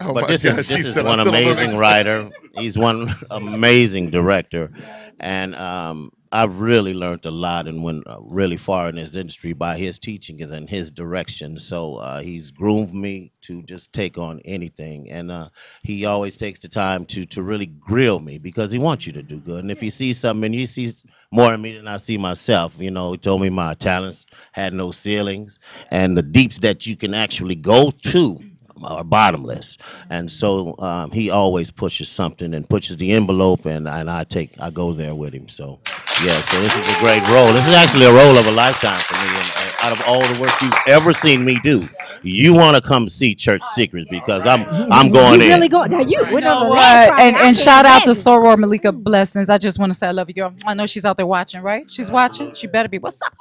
Oh 0.01 0.13
but 0.13 0.27
this 0.27 0.43
God, 0.43 0.59
is 0.59 0.65
she 0.65 0.81
this 0.81 0.85
is 0.85 0.95
said, 0.95 1.05
"I 1.07 1.11
one 1.11 1.19
still 1.19 1.31
don't 1.31 1.43
know 1.43 1.53
amazing 1.53 1.69
this." 1.69 1.77
writer. 1.77 2.29
He's 2.53 2.77
one 2.77 3.07
amazing 3.31 4.09
director, 4.11 4.71
and 5.19 5.55
um, 5.55 6.11
I've 6.33 6.59
really 6.59 6.95
learned 6.95 7.27
a 7.27 7.31
lot 7.31 7.67
and 7.67 7.83
went 7.83 8.07
uh, 8.07 8.17
really 8.19 8.57
far 8.57 8.89
in 8.89 8.95
this 8.95 9.15
industry 9.15 9.53
by 9.53 9.77
his 9.77 9.99
teachings 9.99 10.49
and 10.49 10.67
his 10.67 10.89
direction. 10.89 11.59
So 11.59 11.97
uh, 11.97 12.21
he's 12.21 12.49
groomed 12.49 12.91
me 12.91 13.31
to 13.41 13.61
just 13.61 13.93
take 13.93 14.17
on 14.17 14.39
anything, 14.43 15.11
and 15.11 15.29
uh, 15.29 15.49
he 15.83 16.05
always 16.05 16.35
takes 16.35 16.59
the 16.59 16.69
time 16.69 17.05
to 17.07 17.27
to 17.27 17.43
really 17.43 17.67
grill 17.67 18.19
me 18.19 18.39
because 18.39 18.71
he 18.71 18.79
wants 18.79 19.05
you 19.05 19.13
to 19.13 19.21
do 19.21 19.37
good. 19.39 19.61
And 19.61 19.69
if 19.69 19.79
he 19.79 19.91
sees 19.91 20.17
something 20.17 20.45
and 20.45 20.55
he 20.55 20.65
sees 20.65 21.03
more 21.31 21.53
in 21.53 21.61
me 21.61 21.77
than 21.77 21.87
I 21.87 21.97
see 21.97 22.17
myself, 22.17 22.73
you 22.79 22.89
know, 22.89 23.11
he 23.11 23.19
told 23.19 23.39
me 23.39 23.51
my 23.51 23.75
talents 23.75 24.25
had 24.53 24.73
no 24.73 24.91
ceilings, 24.91 25.59
and 25.91 26.17
the 26.17 26.23
deeps 26.23 26.59
that 26.59 26.87
you 26.87 26.95
can 26.95 27.13
actually 27.13 27.55
go 27.55 27.91
to 27.91 28.39
are 28.83 29.03
bottomless. 29.03 29.77
And 30.09 30.31
so 30.31 30.75
um, 30.79 31.11
he 31.11 31.29
always 31.29 31.69
pushes 31.69 32.09
something 32.09 32.55
and 32.55 32.67
pushes 32.67 32.97
the 32.97 33.11
envelope, 33.11 33.67
and, 33.67 33.87
and 33.87 34.09
I 34.09 34.23
take 34.23 34.59
I 34.59 34.71
go 34.71 34.93
there 34.93 35.13
with 35.13 35.33
him. 35.33 35.47
So 35.47 35.79
yeah, 36.23 36.39
so 36.47 36.59
this 36.61 36.75
is 36.75 36.87
a 36.87 36.99
great 36.99 37.21
role. 37.29 37.51
This 37.53 37.67
is 37.67 37.75
actually 37.75 38.05
a 38.05 38.13
role 38.13 38.37
of 38.37 38.47
a 38.47 38.51
lifetime 38.51 38.97
for 38.97 39.15
me. 39.25 39.29
And, 39.35 39.47
and 39.59 39.71
out 39.83 39.91
of 39.91 40.01
all 40.07 40.21
the 40.21 40.39
work 40.39 40.51
you've 40.61 40.73
ever 40.87 41.13
seen 41.13 41.43
me 41.45 41.55
do, 41.63 41.87
you 42.23 42.53
want 42.53 42.75
to 42.77 42.81
come 42.81 43.09
see 43.09 43.35
Church 43.35 43.63
Secrets 43.63 44.07
because 44.09 44.47
I'm 44.47 44.65
I'm 44.91 45.11
going 45.11 45.41
you 45.41 45.41
in. 45.41 45.49
really 45.49 45.69
going 45.69 45.91
now? 45.91 45.99
You 45.99 46.25
You 46.29 46.33
went 46.33 46.45
know 46.45 46.61
over 46.61 46.65
what? 46.69 46.77
last 46.77 47.07
Friday. 47.07 47.27
And 47.29 47.35
I 47.37 47.47
and 47.47 47.55
can't 47.57 47.57
shout 47.57 47.85
out 47.85 48.05
to 48.05 48.11
imagine. 48.11 48.13
Soror 48.13 48.57
Malika 48.57 48.91
Blessings. 48.91 49.49
I 49.49 49.57
just 49.57 49.79
want 49.79 49.91
to 49.91 49.93
say 49.97 50.07
I 50.07 50.11
love 50.11 50.29
you, 50.29 50.35
girl. 50.35 50.53
I 50.65 50.73
know 50.73 50.85
she's 50.85 51.05
out 51.05 51.17
there 51.17 51.27
watching, 51.27 51.61
right? 51.61 51.89
She's 51.89 52.09
watching. 52.11 52.53
She 52.53 52.67
better 52.67 52.89
be. 52.89 52.99
What's 52.99 53.21
up? 53.21 53.33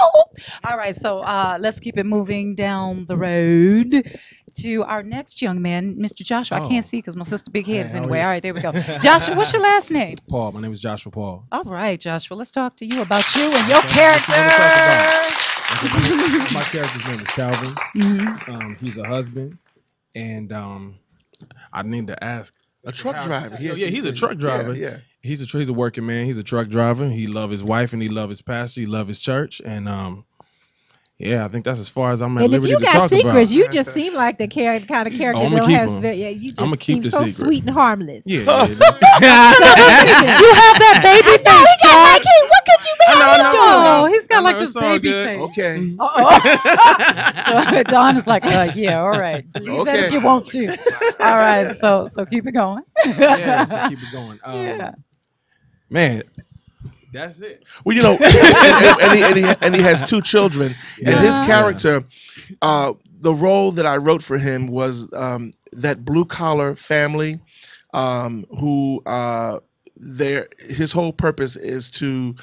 All 0.65 0.77
right, 0.77 0.95
so 0.95 1.19
uh, 1.21 1.59
let's 1.61 1.81
keep 1.81 1.99
it 1.99 2.05
moving 2.05 2.55
down 2.55 3.07
the 3.07 3.17
road 3.17 4.07
to 4.59 4.83
our 4.85 5.03
next 5.03 5.41
young 5.43 5.63
man, 5.63 5.97
Mr. 5.97 6.23
Joshua. 6.25 6.59
I 6.59 6.61
Oh. 6.61 6.69
can't 6.69 6.85
see 6.85 6.99
because 6.99 7.17
my 7.17 7.25
sister 7.25 7.51
big 7.51 7.67
head 7.67 7.87
is 7.87 7.93
Hey, 7.93 7.99
in 7.99 8.03
how 8.03 8.09
the 8.09 8.09
are 8.09 8.13
way. 8.13 8.19
you? 8.19 8.25
All 8.25 8.31
right, 8.31 8.43
there 8.43 8.55
we 8.55 8.61
go. 8.61 8.73
Joshua, 9.01 9.35
what's 9.37 9.53
your 9.53 9.63
last 9.63 9.91
name? 9.91 10.17
Paul. 10.29 10.53
My 10.53 10.61
name 10.61 10.73
is 10.73 10.81
Joshua 10.81 11.11
Paul. 11.13 11.45
All 11.53 11.65
right, 11.65 11.99
Joshua. 11.99 12.35
Let's 12.37 12.53
talk 12.53 12.77
to 12.77 12.87
you 12.87 13.03
about 13.03 13.25
you 13.37 13.43
and 13.45 13.69
your 13.69 13.79
Okay, 13.79 14.09
what 14.09 14.29
you 14.29 14.35
wanna 14.35 14.51
talk 14.51 14.73
character. 14.75 15.52
Okay, 15.73 16.55
My 16.55 16.63
character's 16.65 17.05
name 17.07 17.21
is 17.21 17.27
Calvin. 17.29 17.75
Mhm. 17.97 18.49
Um, 18.49 18.77
he's 18.81 18.99
a 18.99 19.07
husband, 19.07 19.59
and 20.15 20.53
um, 20.53 20.97
I 21.73 21.83
need 21.83 22.07
to 22.09 22.23
ask. 22.23 22.55
A 22.85 22.91
truck 22.93 23.15
How- 23.17 23.27
driver. 23.27 23.57
Oh, 23.59 23.63
yeah, 23.63 23.87
he's 23.87 24.05
a 24.05 24.13
truck 24.13 24.37
driver. 24.39 24.75
Yeah, 24.75 24.91
yeah. 24.91 24.97
He's 25.23 25.41
a 25.41 25.45
he's 25.59 25.69
a 25.69 25.73
working 25.73 26.05
man. 26.05 26.27
He's 26.27 26.39
a 26.39 26.43
truck 26.43 26.69
driver. 26.69 27.09
He 27.09 27.27
love 27.29 27.51
his 27.51 27.63
wife 27.63 27.93
and 27.93 28.03
he 28.03 28.09
love 28.09 28.29
his 28.29 28.43
pastor. 28.43 28.81
He 28.81 28.87
love 28.87 29.07
his 29.07 29.21
church, 29.21 29.63
and 29.65 29.89
um, 29.89 30.25
yeah, 31.17 31.45
I 31.45 31.49
think 31.49 31.65
that's 31.65 31.79
as 31.79 31.89
far 31.89 32.11
as 32.11 32.21
I'm 32.21 32.37
at 32.39 32.45
And 32.45 32.55
if 32.55 32.63
liberty 32.63 32.73
you 32.73 32.79
to 32.81 32.85
got 32.85 32.93
talk 32.93 33.11
secrets, 33.11 33.51
about. 33.53 33.57
you 33.57 33.69
just 33.71 33.95
seem 33.95 34.15
like 34.15 34.39
the 34.39 34.49
char- 34.49 34.81
kind 34.81 35.07
of 35.07 35.15
character 35.15 35.45
I'ma 35.45 35.59
that 35.59 35.67
keep 35.67 35.77
has. 35.77 35.93
'em. 35.93 36.03
ve- 36.03 36.15
Yeah, 36.15 36.29
you 36.31 36.51
just 36.51 36.61
I'ma 36.61 36.75
keep 36.75 36.83
seem 36.97 37.03
the 37.03 37.11
so 37.13 37.19
secret. 37.19 37.35
sweet 37.37 37.63
and 37.63 37.71
harmless. 37.73 38.25
yeah, 38.27 38.41
yeah, 38.43 38.67
You 38.67 40.51
have 40.55 40.79
that 40.83 41.01
baby 41.05 41.29
face, 41.39 41.45
No, 41.47 41.53
he 41.53 41.87
got 41.87 42.03
like 42.03 42.23
Josh. 42.23 42.27
he. 42.27 42.49
What 42.49 42.63
could 42.67 42.85
you 42.85 42.95
be? 42.99 43.05
I 43.07 43.15
know, 43.15 43.23
I 43.23 43.37
know, 43.39 43.53
doing? 43.53 43.63
I 43.63 43.85
know. 43.85 44.03
Oh, 44.03 44.12
he's 44.23 44.29
got 44.29 44.45
like 44.45 44.59
this 44.59 44.73
baby 44.75 45.11
good. 45.11 45.27
face. 45.27 45.41
Okay. 45.59 45.97
Uh-oh. 45.99 47.83
Don 47.85 48.17
is 48.17 48.27
like, 48.27 48.47
uh, 48.47 48.71
yeah, 48.75 49.01
all 49.01 49.11
right. 49.11 49.51
Believe 49.53 49.85
that 49.85 49.99
if 49.99 50.13
you 50.13 50.21
want 50.21 50.47
to. 50.49 50.69
All 51.21 51.37
right, 51.37 51.71
so 51.73 52.07
so 52.07 52.25
keep 52.25 52.47
it 52.47 52.53
going. 52.53 52.83
yeah. 53.05 53.65
So 53.65 53.89
keep 53.89 53.99
it 53.99 54.13
going. 54.13 54.39
Um, 54.45 54.65
Yeah. 54.67 54.95
Man, 55.91 56.23
that's 57.13 57.41
it. 57.43 57.65
Well, 57.85 57.95
you 57.97 58.03
know, 58.03 58.13
and, 58.17 58.25
and- 58.25 59.01
and 59.03 59.13
he, 59.13 59.23
and, 59.25 59.37
he, 59.37 59.67
and 59.67 59.75
he 59.75 59.83
has 59.83 60.09
two 60.09 60.23
children, 60.23 60.75
and 61.05 61.15
his 61.21 61.39
character, 61.41 62.05
uh, 62.63 62.95
the 63.21 63.35
role 63.35 63.71
that 63.73 63.87
I 63.87 63.97
wrote 63.99 64.23
for 64.23 64.39
him 64.39 64.67
was 64.69 65.13
um, 65.13 65.53
that 65.73 66.05
blue 66.05 66.25
collar 66.25 66.75
family, 66.75 67.39
um, 67.93 68.47
who 68.59 69.03
uh, 69.07 69.61
their 69.97 70.49
his 70.59 70.91
whole 70.93 71.13
purpose 71.13 71.57
is 71.57 71.91
to 71.93 72.35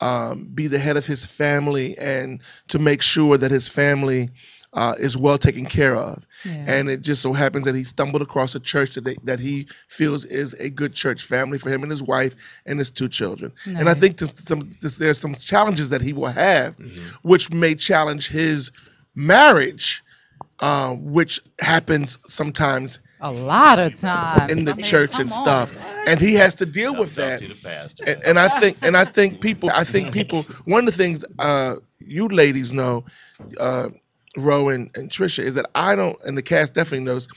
um, 0.00 0.44
be 0.54 0.66
the 0.66 0.78
head 0.78 0.96
of 0.96 1.06
his 1.06 1.24
family 1.24 1.96
and 1.98 2.40
to 2.68 2.78
make 2.78 3.02
sure 3.02 3.36
that 3.38 3.50
his 3.50 3.68
family 3.68 4.30
uh, 4.72 4.94
is 4.98 5.16
well 5.16 5.38
taken 5.38 5.64
care 5.64 5.96
of. 5.96 6.26
Yeah. 6.44 6.64
And 6.66 6.90
it 6.90 7.00
just 7.00 7.22
so 7.22 7.32
happens 7.32 7.64
that 7.64 7.74
he 7.74 7.82
stumbled 7.84 8.20
across 8.20 8.54
a 8.54 8.60
church 8.60 8.94
that 8.96 9.04
they, 9.04 9.16
that 9.24 9.40
he 9.40 9.68
feels 9.88 10.26
is 10.26 10.52
a 10.54 10.68
good 10.68 10.92
church 10.92 11.24
family 11.24 11.56
for 11.58 11.70
him 11.70 11.82
and 11.82 11.90
his 11.90 12.02
wife 12.02 12.34
and 12.66 12.78
his 12.78 12.90
two 12.90 13.08
children. 13.08 13.52
And 13.64 13.88
I 13.88 13.94
think 13.94 14.18
th- 14.18 14.36
some, 14.46 14.68
th- 14.68 14.96
there's 14.96 15.18
some 15.18 15.34
challenges 15.34 15.88
that 15.90 16.02
he 16.02 16.12
will 16.12 16.26
have, 16.26 16.76
which 17.22 17.50
may 17.50 17.74
challenge 17.74 18.28
his 18.28 18.70
marriage, 19.14 20.02
uh, 20.60 20.94
which 20.94 21.40
happens 21.58 22.18
sometimes 22.26 22.98
A 23.20 23.32
lot 23.32 23.78
of 23.78 23.94
times 23.94 24.52
in 24.52 24.64
the 24.66 24.72
I 24.72 24.74
mean, 24.74 24.84
church 24.84 25.12
and 25.18 25.30
on. 25.32 25.42
stuff. 25.44 25.74
And 26.06 26.20
he 26.20 26.34
has 26.34 26.54
to 26.56 26.66
deal 26.66 26.94
with 26.96 27.14
that. 27.16 27.34
up 27.34 27.38
to 27.40 27.48
the 27.48 27.54
pastor. 27.56 28.04
And, 28.06 28.22
and 28.24 28.38
I 28.38 28.48
think 28.60 28.78
and 28.82 28.96
I 28.96 29.04
think 29.04 29.40
people 29.40 29.70
I 29.72 29.84
think 29.84 30.12
people 30.12 30.42
one 30.64 30.86
of 30.86 30.94
the 30.94 30.98
things 31.02 31.24
uh, 31.38 31.76
you 32.00 32.28
ladies 32.28 32.72
know, 32.72 33.04
uh, 33.58 33.88
Rowan 34.36 34.90
and 34.94 35.10
Trisha, 35.10 35.42
is 35.42 35.54
that 35.54 35.66
I 35.74 35.94
don't 35.94 36.18
and 36.24 36.36
the 36.36 36.42
cast 36.42 36.74
definitely 36.74 37.04
knows, 37.04 37.28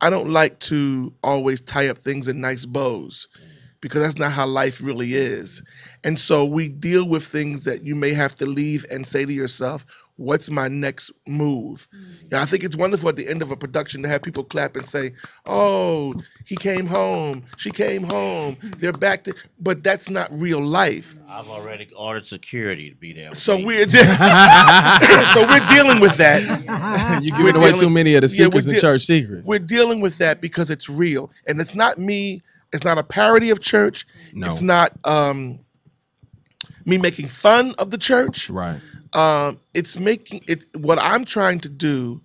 I 0.00 0.10
don't 0.10 0.30
like 0.30 0.58
to 0.60 1.12
always 1.22 1.60
tie 1.60 1.88
up 1.88 1.98
things 1.98 2.28
in 2.28 2.40
nice 2.40 2.66
bows 2.66 3.28
because 3.80 4.02
that's 4.02 4.18
not 4.18 4.32
how 4.32 4.46
life 4.46 4.80
really 4.82 5.14
is. 5.14 5.62
And 6.04 6.18
so 6.18 6.44
we 6.44 6.68
deal 6.68 7.08
with 7.08 7.24
things 7.24 7.64
that 7.64 7.82
you 7.82 7.94
may 7.94 8.12
have 8.12 8.36
to 8.38 8.46
leave 8.46 8.84
and 8.90 9.06
say 9.06 9.24
to 9.24 9.32
yourself, 9.32 9.86
what's 10.16 10.50
my 10.50 10.68
next 10.68 11.10
move? 11.26 11.86
You 11.92 12.28
know, 12.32 12.38
I 12.38 12.44
think 12.44 12.64
it's 12.64 12.76
wonderful 12.76 13.08
at 13.08 13.16
the 13.16 13.28
end 13.28 13.42
of 13.42 13.50
a 13.50 13.56
production 13.56 14.02
to 14.02 14.08
have 14.08 14.22
people 14.22 14.44
clap 14.44 14.76
and 14.76 14.86
say, 14.86 15.12
"Oh, 15.44 16.14
he 16.44 16.56
came 16.56 16.86
home, 16.86 17.44
she 17.56 17.70
came 17.70 18.02
home, 18.02 18.56
they're 18.78 18.92
back 18.92 19.24
to." 19.24 19.34
But 19.60 19.82
that's 19.82 20.08
not 20.10 20.30
real 20.32 20.60
life. 20.60 21.14
I've 21.28 21.48
already 21.48 21.88
ordered 21.96 22.24
security 22.24 22.90
to 22.90 22.96
be 22.96 23.12
there. 23.12 23.34
So 23.34 23.58
me. 23.58 23.64
we're 23.64 23.88
so 23.88 25.46
we're 25.46 25.66
dealing 25.68 26.00
with 26.00 26.16
that. 26.16 27.22
You're 27.22 27.38
giving 27.38 27.56
away 27.56 27.76
too 27.76 27.90
many 27.90 28.14
of 28.14 28.22
the 28.22 28.28
yeah, 28.28 28.46
we're 28.46 28.60
secrets 28.60 28.66
and 28.66 28.74
de- 28.76 28.80
church 28.80 29.02
secrets. 29.02 29.48
We're 29.48 29.58
dealing 29.58 30.00
with 30.00 30.18
that 30.18 30.40
because 30.40 30.70
it's 30.70 30.88
real, 30.88 31.30
and 31.46 31.60
it's 31.60 31.74
not 31.74 31.98
me. 31.98 32.42
It's 32.72 32.84
not 32.84 32.98
a 32.98 33.04
parody 33.04 33.50
of 33.50 33.60
church. 33.60 34.06
No. 34.32 34.50
It's 34.50 34.60
not 34.60 34.92
um, 35.04 35.60
me 36.86 36.98
making 36.98 37.28
fun 37.28 37.74
of 37.78 37.90
the 37.90 37.98
church. 37.98 38.48
Right. 38.48 38.80
um, 39.12 39.58
it's 39.74 39.98
making 39.98 40.42
it 40.48 40.64
what 40.76 40.98
I'm 41.00 41.24
trying 41.24 41.60
to 41.60 41.68
do 41.68 42.22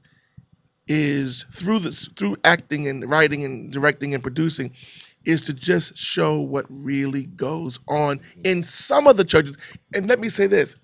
is 0.88 1.46
through 1.52 1.80
this 1.80 2.08
through 2.16 2.38
acting 2.44 2.88
and 2.88 3.10
writing 3.10 3.44
and 3.46 3.72
directing 3.72 4.14
and 4.14 4.24
producing 4.24 4.72
is 5.26 5.44
to 5.44 5.54
just 5.54 5.98
show 5.98 6.40
what 6.40 6.66
really 6.70 7.26
goes 7.26 7.80
on 7.88 8.20
in 8.44 8.64
some 8.64 9.08
of 9.08 9.18
the 9.18 9.26
churches. 9.26 9.58
And 9.94 10.08
let 10.08 10.20
me 10.20 10.30
say 10.30 10.48
this. 10.48 10.76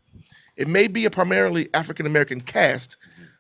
It 0.56 0.68
may 0.68 0.88
be 0.88 1.06
a 1.06 1.12
primarily 1.12 1.70
African 1.74 2.06
American 2.06 2.42
cast, 2.42 2.98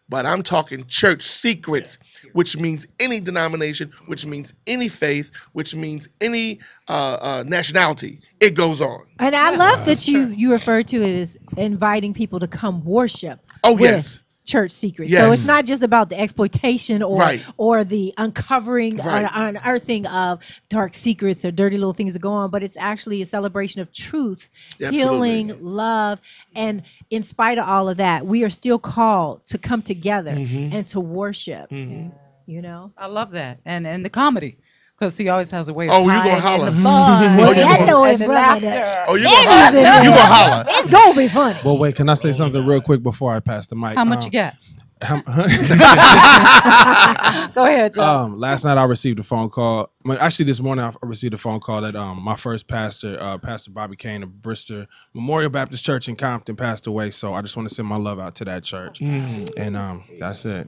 but 0.10 0.26
I'm 0.26 0.44
talking 0.44 0.86
church 0.86 1.24
secrets, 1.24 1.98
which 2.34 2.58
means 2.58 2.88
any 3.00 3.20
denomination, 3.20 3.92
which 4.06 4.26
means 4.26 4.54
any 4.66 4.90
faith, 4.90 5.32
which 5.54 5.76
means 5.76 6.08
any 6.22 6.60
uh, 6.88 7.18
uh, 7.22 7.44
nationality. 7.46 8.22
It 8.40 8.56
goes 8.56 8.82
on. 8.82 9.06
And 9.20 9.36
I 9.36 9.56
love 9.56 9.84
that 9.86 10.08
you 10.08 10.28
you 10.28 10.52
refer 10.52 10.84
to 10.84 10.98
it 10.98 11.22
as 11.22 11.38
inviting 11.58 12.14
people 12.14 12.40
to 12.40 12.48
come 12.48 12.84
worship. 12.84 13.40
Oh 13.64 13.74
with 13.74 13.82
yes, 13.82 14.22
Church 14.48 14.72
secrets. 14.72 15.12
So 15.12 15.32
it's 15.34 15.46
not 15.46 15.66
just 15.66 15.84
about 15.84 16.10
the 16.10 16.20
exploitation 16.20 17.04
or 17.04 17.20
Right. 17.20 17.46
or 17.58 17.84
the 17.84 18.14
uncovering 18.18 18.98
Right. 18.98 19.26
or 19.26 19.30
unearthing 19.34 20.08
of 20.08 20.40
dark 20.70 20.96
secrets 20.96 21.46
or 21.46 21.52
dirty 21.52 21.78
little 21.78 21.94
things 21.94 22.14
that 22.14 22.20
go 22.22 22.32
on, 22.32 22.50
but 22.50 22.64
it's 22.64 22.78
actually 22.78 23.22
a 23.22 23.26
celebration 23.26 23.82
of 23.82 23.92
truth, 23.94 24.50
Absolutely. 24.82 24.98
healing, 24.98 25.58
love, 25.62 26.22
and 26.56 26.84
in 27.10 27.24
spite 27.24 27.58
of 27.58 27.68
all 27.68 27.90
of 27.90 27.98
that, 27.98 28.26
we 28.26 28.44
are 28.44 28.50
still 28.50 28.80
called 28.80 29.46
to 29.48 29.58
come 29.58 29.82
together 29.82 30.32
Mhm. 30.32 30.74
and 30.74 30.88
to 30.88 31.00
worship. 31.02 31.70
Mhm. 31.70 32.12
You 32.46 32.62
know. 32.62 32.92
I 32.98 33.08
love 33.08 33.32
that, 33.32 33.60
and 33.66 33.86
and 33.86 34.06
the 34.06 34.10
comedy, 34.10 34.58
because 34.98 35.18
he 35.18 35.30
always 35.30 35.52
has 35.52 35.70
a 35.70 35.74
way 35.74 35.88
of 35.88 35.94
Oh, 35.94 36.00
you 36.02 36.08
gonna 36.08 36.20
tying 36.22 36.36
in 36.36 36.42
holler. 36.42 36.66
the 36.66 36.72
fun, 36.72 36.84
Oh, 36.84 37.38
Well, 37.38 37.50
you 37.50 37.56
that 37.64 37.78
gonna- 37.80 37.92
know 37.92 38.04
it, 38.06 38.14
and 38.14 38.22
the 38.22 38.26
brother. 38.26 38.66
laughter. 38.66 39.04
Oh, 39.08 39.16
you 39.16 39.24
That 39.24 39.46
gonna 39.46 39.52
holler? 39.52 39.68
is 39.68 39.74
in. 40.00 40.04
You 40.04 40.10
gonna 40.10 40.34
holler? 40.34 40.66
It's 40.70 40.88
gonna 40.88 41.16
be 41.16 41.28
funny. 41.28 41.60
Well, 41.64 41.78
wait. 41.78 41.96
Can 41.96 42.10
I 42.10 42.16
say 42.16 42.34
something 42.34 42.66
real 42.66 42.82
quick 42.82 43.04
before 43.04 43.34
I 43.36 43.40
pass 43.40 43.68
the 43.68 43.76
mic? 43.76 43.96
How 43.96 44.06
much 44.06 44.20
Um, 44.20 44.26
you 44.26 44.32
got? 44.32 44.54
how- 45.02 45.22
Go 47.54 47.66
ahead, 47.66 47.94
Josh. 47.94 48.04
um, 48.04 48.40
last 48.40 48.66
night 48.66 48.78
I 48.78 48.84
received 48.86 49.20
a 49.20 49.24
phone 49.24 49.50
call. 49.50 49.92
Well, 50.04 50.18
actually, 50.20 50.46
this 50.46 50.60
morning 50.60 50.84
I 50.86 50.94
received 51.04 51.34
a 51.34 51.38
phone 51.38 51.60
call 51.60 51.82
that 51.82 51.96
um, 51.96 52.22
my 52.22 52.36
first 52.36 52.68
pastor, 52.68 53.18
uh, 53.20 53.38
Pastor 53.38 53.72
Bobby 53.72 53.96
Kane 53.96 54.24
of 54.24 54.42
Bristol 54.42 54.86
Memorial 55.14 55.50
Baptist 55.52 55.86
Church 55.86 56.08
in 56.10 56.16
Compton, 56.16 56.56
passed 56.56 56.88
away. 56.88 57.12
So 57.12 57.34
I 57.34 57.42
just 57.42 57.56
want 57.56 57.70
to 57.70 57.76
send 57.76 57.88
my 57.88 57.98
love 57.98 58.20
out 58.20 58.36
to 58.36 58.46
that 58.46 58.64
church. 58.64 59.00
Mm. 59.00 59.50
And 59.58 59.78
um, 59.78 60.04
that's 60.20 60.46
it. 60.46 60.68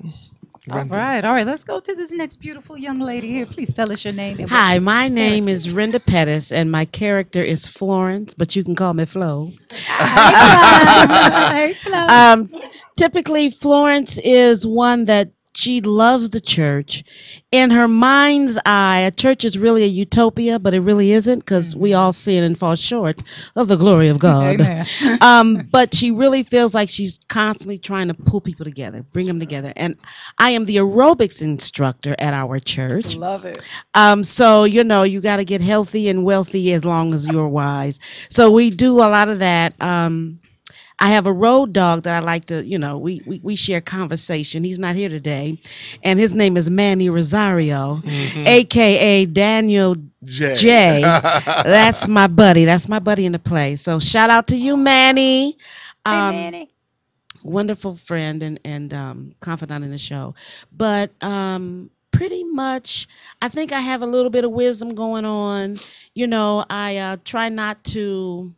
All 0.72 0.84
right, 0.86 1.24
all 1.26 1.34
right. 1.34 1.46
Let's 1.46 1.64
go 1.64 1.80
to 1.80 1.96
this 1.96 2.12
next 2.12 2.38
beautiful 2.38 2.78
young 2.78 3.00
lady 3.00 3.28
here. 3.32 3.46
Please 3.46 3.74
tell 3.74 3.92
us 3.92 4.04
your 4.04 4.14
name. 4.14 4.40
and 4.40 4.50
Hi, 4.50 4.80
my 4.80 5.08
name 5.08 5.46
character- 5.46 5.56
is 5.56 5.74
Renda 5.74 6.06
Pettis, 6.06 6.52
and 6.52 6.72
my 6.72 6.86
character 6.86 7.42
is 7.42 7.68
Florence, 7.68 8.34
but 8.34 8.56
you 8.56 8.64
can 8.64 8.76
call 8.76 8.94
me 8.94 9.06
Flo. 9.06 9.52
Hey, 9.72 11.74
Flo. 11.82 11.98
Um, 12.08 12.52
typically, 12.96 13.50
Florence 13.50 14.18
is 14.18 14.66
one 14.66 15.06
that 15.06 15.32
she 15.56 15.82
loves 15.82 16.30
the 16.30 16.42
church. 16.42 17.04
In 17.52 17.72
her 17.72 17.88
mind's 17.88 18.58
eye, 18.66 19.02
a 19.02 19.12
church 19.12 19.44
is 19.44 19.58
really 19.58 19.84
a 19.84 19.88
utopia, 19.88 20.60
but 20.60 20.74
it 20.74 20.82
really 20.82 21.12
isn't 21.12 21.40
because 21.40 21.76
we 21.76 21.94
all 21.94 22.14
sin 22.14 22.44
and 22.44 22.58
fall 22.58 22.76
short 22.76 23.22
of 23.56 23.68
the 23.68 23.78
glory 23.78 24.10
of 24.10 24.20
God. 24.20 24.60
Um, 25.22 25.68
but 25.72 25.94
she 25.94 26.12
really 26.12 26.44
feels 26.44 26.74
like 26.74 26.90
she's 26.90 27.20
constantly 27.28 27.78
trying 27.78 28.08
to 28.08 28.14
pull 28.14 28.42
people 28.42 28.66
together, 28.66 29.04
bring 29.04 29.26
them 29.28 29.40
together. 29.40 29.74
And 29.76 29.96
I 30.38 30.52
am 30.52 30.66
the 30.66 30.78
aerobics 30.78 31.42
instructor 31.42 32.16
at 32.18 32.34
our 32.34 32.60
church. 32.60 33.16
Love 33.16 33.46
it. 33.46 33.62
Um, 33.94 34.24
so 34.24 34.64
you 34.64 34.84
know, 34.84 35.04
you 35.04 35.22
got 35.22 35.38
to 35.38 35.46
get 35.46 35.62
healthy 35.62 36.10
and 36.10 36.24
wealthy 36.24 36.74
as 36.74 36.86
long 36.86 37.14
as 37.14 37.28
you're 37.28 37.48
wise. 37.48 38.00
So 38.30 38.52
we 38.52 38.70
do 38.70 38.98
a 38.98 39.10
lot 39.10 39.30
of 39.30 39.40
that. 39.40 39.82
Um, 39.82 40.40
I 41.00 41.10
have 41.12 41.28
a 41.28 41.34
road 41.34 41.74
dog 41.74 42.04
that 42.04 42.16
I 42.16 42.20
like 42.20 42.46
to, 42.46 42.66
you 42.66 42.78
know, 42.78 42.98
we, 42.98 43.22
we, 43.26 43.40
we 43.44 43.56
share 43.56 43.82
conversation. 43.82 44.64
He's 44.64 44.80
not 44.80 44.96
here 44.96 45.10
today, 45.10 45.60
and 46.04 46.20
his 46.20 46.36
name 46.36 46.58
is 46.58 46.70
Manny 46.70 47.10
Rosario, 47.10 48.02
aka 48.46 49.26
Daniel 49.26 49.96
Jay. 50.24 50.54
J. 50.54 51.22
That's 51.64 52.08
my 52.08 52.28
buddy. 52.28 52.66
That's 52.66 52.88
my 52.90 53.00
buddy 53.00 53.26
in 53.26 53.32
the 53.34 53.40
play. 53.40 53.76
So 53.76 54.00
shout 54.00 54.30
out 54.30 54.48
to 54.48 54.58
you, 54.58 54.78
Manny. 54.78 55.58
Um, 56.06 56.48
hey, 56.52 56.52
Manny. 56.52 56.70
wonderful 57.44 57.96
friend 57.96 58.42
and 58.44 58.60
and 58.66 58.94
um, 58.94 59.36
confidant 59.40 59.84
in 59.84 59.92
the 59.92 59.98
show. 59.98 60.36
But 60.72 61.12
um, 61.24 61.90
pretty 62.12 62.44
much, 62.44 63.08
I 63.42 63.50
think 63.50 63.72
I 63.72 63.80
have 63.80 64.02
a 64.02 64.08
little 64.08 64.30
bit 64.30 64.44
of 64.46 64.52
wisdom 64.52 64.96
going 64.96 65.26
on. 65.26 65.78
You 66.14 66.28
know, 66.28 66.66
I 66.70 66.98
uh, 66.98 67.18
try 67.24 67.50
not 67.50 67.84
to 67.86 68.54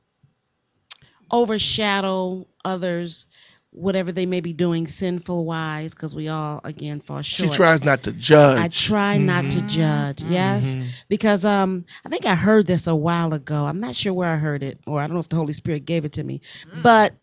overshadow 1.32 2.48
others, 2.64 3.26
whatever 3.72 4.12
they 4.12 4.26
may 4.26 4.42
be 4.42 4.54
doing 4.54 4.88
sinful 4.88 5.46
wise, 5.46 5.94
because 5.94 6.14
we 6.14 6.28
all 6.28 6.60
again 6.64 7.00
fall 7.00 7.22
short 7.22 7.52
She 7.52 7.56
tries 7.56 7.84
not 7.84 8.04
to 8.04 8.14
judge. 8.14 8.60
I 8.60 8.68
try 8.68 9.18
not 9.18 9.50
to 9.52 9.62
judge. 9.62 10.22
Yes, 10.24 10.76
Mhm. 10.76 10.88
because 11.08 11.46
um, 11.46 11.86
I 12.06 12.10
think 12.10 12.26
I 12.26 12.36
heard 12.36 12.68
this 12.68 12.88
a 12.88 12.96
while 12.96 13.34
ago. 13.34 13.66
I'm 13.66 13.80
not 13.80 13.96
sure 13.96 14.14
where 14.14 14.30
I 14.30 14.36
heard 14.38 14.64
it, 14.64 14.80
or 14.86 15.00
I 15.00 15.08
don't 15.08 15.14
know 15.16 15.22
if 15.22 15.30
the 15.30 15.38
Holy 15.38 15.54
Spirit 15.54 15.86
gave 15.86 16.06
it 16.06 16.14
to 16.14 16.24
me, 16.24 16.42
but 16.84 17.14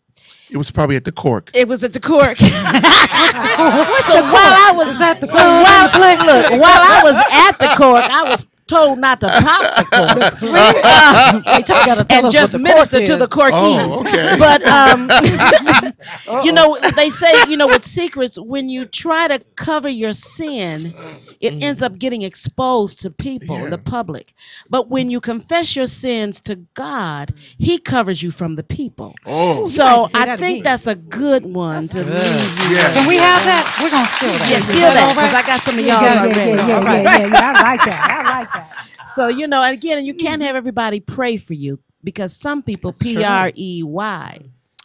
It 0.49 0.57
was 0.57 0.71
probably 0.71 0.95
at 0.95 1.05
the 1.05 1.11
cork. 1.11 1.51
it 1.53 1.67
was 1.67 1.83
at 1.83 1.93
the 1.93 1.99
cork. 1.99 2.37
so 2.47 2.47
while 2.47 4.53
I 4.57 4.73
was 4.75 4.87
Is 4.89 4.97
that 4.99 5.21
the 5.21 5.27
so 5.27 5.37
while 5.37 6.25
look 6.25 6.49
while 6.61 6.81
I 6.81 7.01
was 7.03 7.15
at 7.31 7.59
the 7.59 7.67
cork, 7.77 8.03
I 8.09 8.23
was 8.29 8.45
told 8.69 8.99
not 8.99 9.21
to 9.21 9.29
pop 9.29 9.67
the 9.91 10.31
cork. 10.39 10.77
Uh, 10.83 11.41
Wait, 11.47 11.69
y'all 11.69 11.83
gotta 11.85 12.05
tell 12.05 12.25
and 12.25 12.31
just 12.31 12.57
minister 12.57 13.01
to 13.01 13.17
the 13.17 13.27
corkies. 13.27 13.89
Oh, 13.91 14.01
okay. 14.01 14.35
But 14.39 14.63
um, 14.67 15.09
you 16.45 16.53
know, 16.53 16.77
they 16.95 17.09
say 17.09 17.45
you 17.49 17.57
know 17.57 17.67
with 17.67 17.85
secrets, 17.85 18.39
when 18.39 18.69
you 18.69 18.85
try 18.85 19.27
to 19.27 19.43
cover 19.55 19.89
your 19.89 20.13
sin, 20.13 20.93
it 21.41 21.55
ends 21.61 21.81
up 21.81 21.97
getting 21.97 22.21
exposed 22.23 23.01
to 23.01 23.11
people, 23.11 23.57
Yeah. 23.57 23.69
the 23.69 23.77
public. 23.77 24.33
But 24.69 24.89
when 24.89 25.09
you 25.09 25.19
confess 25.21 25.75
your 25.75 25.87
sins 25.87 26.41
to 26.41 26.55
God, 26.73 27.33
He 27.57 27.79
covers 27.79 28.21
you 28.21 28.31
from 28.31 28.55
the 28.55 28.63
people. 28.63 29.15
Oh, 29.25 29.63
So 29.63 29.83
have 29.83 29.99
to 30.01 30.07
say 30.07 30.23
I 30.23 30.25
that 30.25 30.39
think 30.39 30.59
again. 30.59 30.63
that's 30.63 30.87
a 30.87 30.95
good 30.95 31.45
one 31.45 31.87
to 31.89 32.03
good. 32.03 32.05
leave 32.05 32.57
you. 32.57 32.69
Yeah. 32.75 32.89
with. 32.89 32.93
Can 32.93 33.07
we 33.07 33.17
have 33.17 33.43
that? 33.45 33.65
We're 33.81 33.89
gonna 33.91 34.05
steal 34.05 34.37
that. 34.37 34.49
Yeah, 34.49 34.59
steal 34.61 34.93
that 34.93 35.07
because 35.09 35.33
right? 35.33 35.33
I 35.33 35.41
got 35.43 35.61
some 35.61 35.77
of 35.77 35.85
y'all 35.85 36.03
yeah, 36.03 36.15
yeah, 36.15 36.21
already. 36.23 36.51
yeah, 36.51 36.61
yeah, 36.67 36.75
All 36.75 36.81
right. 36.83 37.03
yeah, 37.03 37.25
yeah, 37.27 37.53
I 37.55 37.61
like 37.61 37.83
that. 37.83 37.99
I 38.09 38.23
like 38.39 38.51
that. 38.53 38.58
So 39.07 39.27
you 39.27 39.47
know, 39.47 39.61
again, 39.63 40.05
you 40.05 40.13
can't 40.13 40.41
have 40.41 40.55
everybody 40.55 40.99
pray 40.99 41.37
for 41.37 41.53
you 41.53 41.79
because 42.03 42.35
some 42.35 42.63
people. 42.63 42.93
P 42.99 43.23
R 43.23 43.51
E 43.55 43.83
Y. 43.83 44.39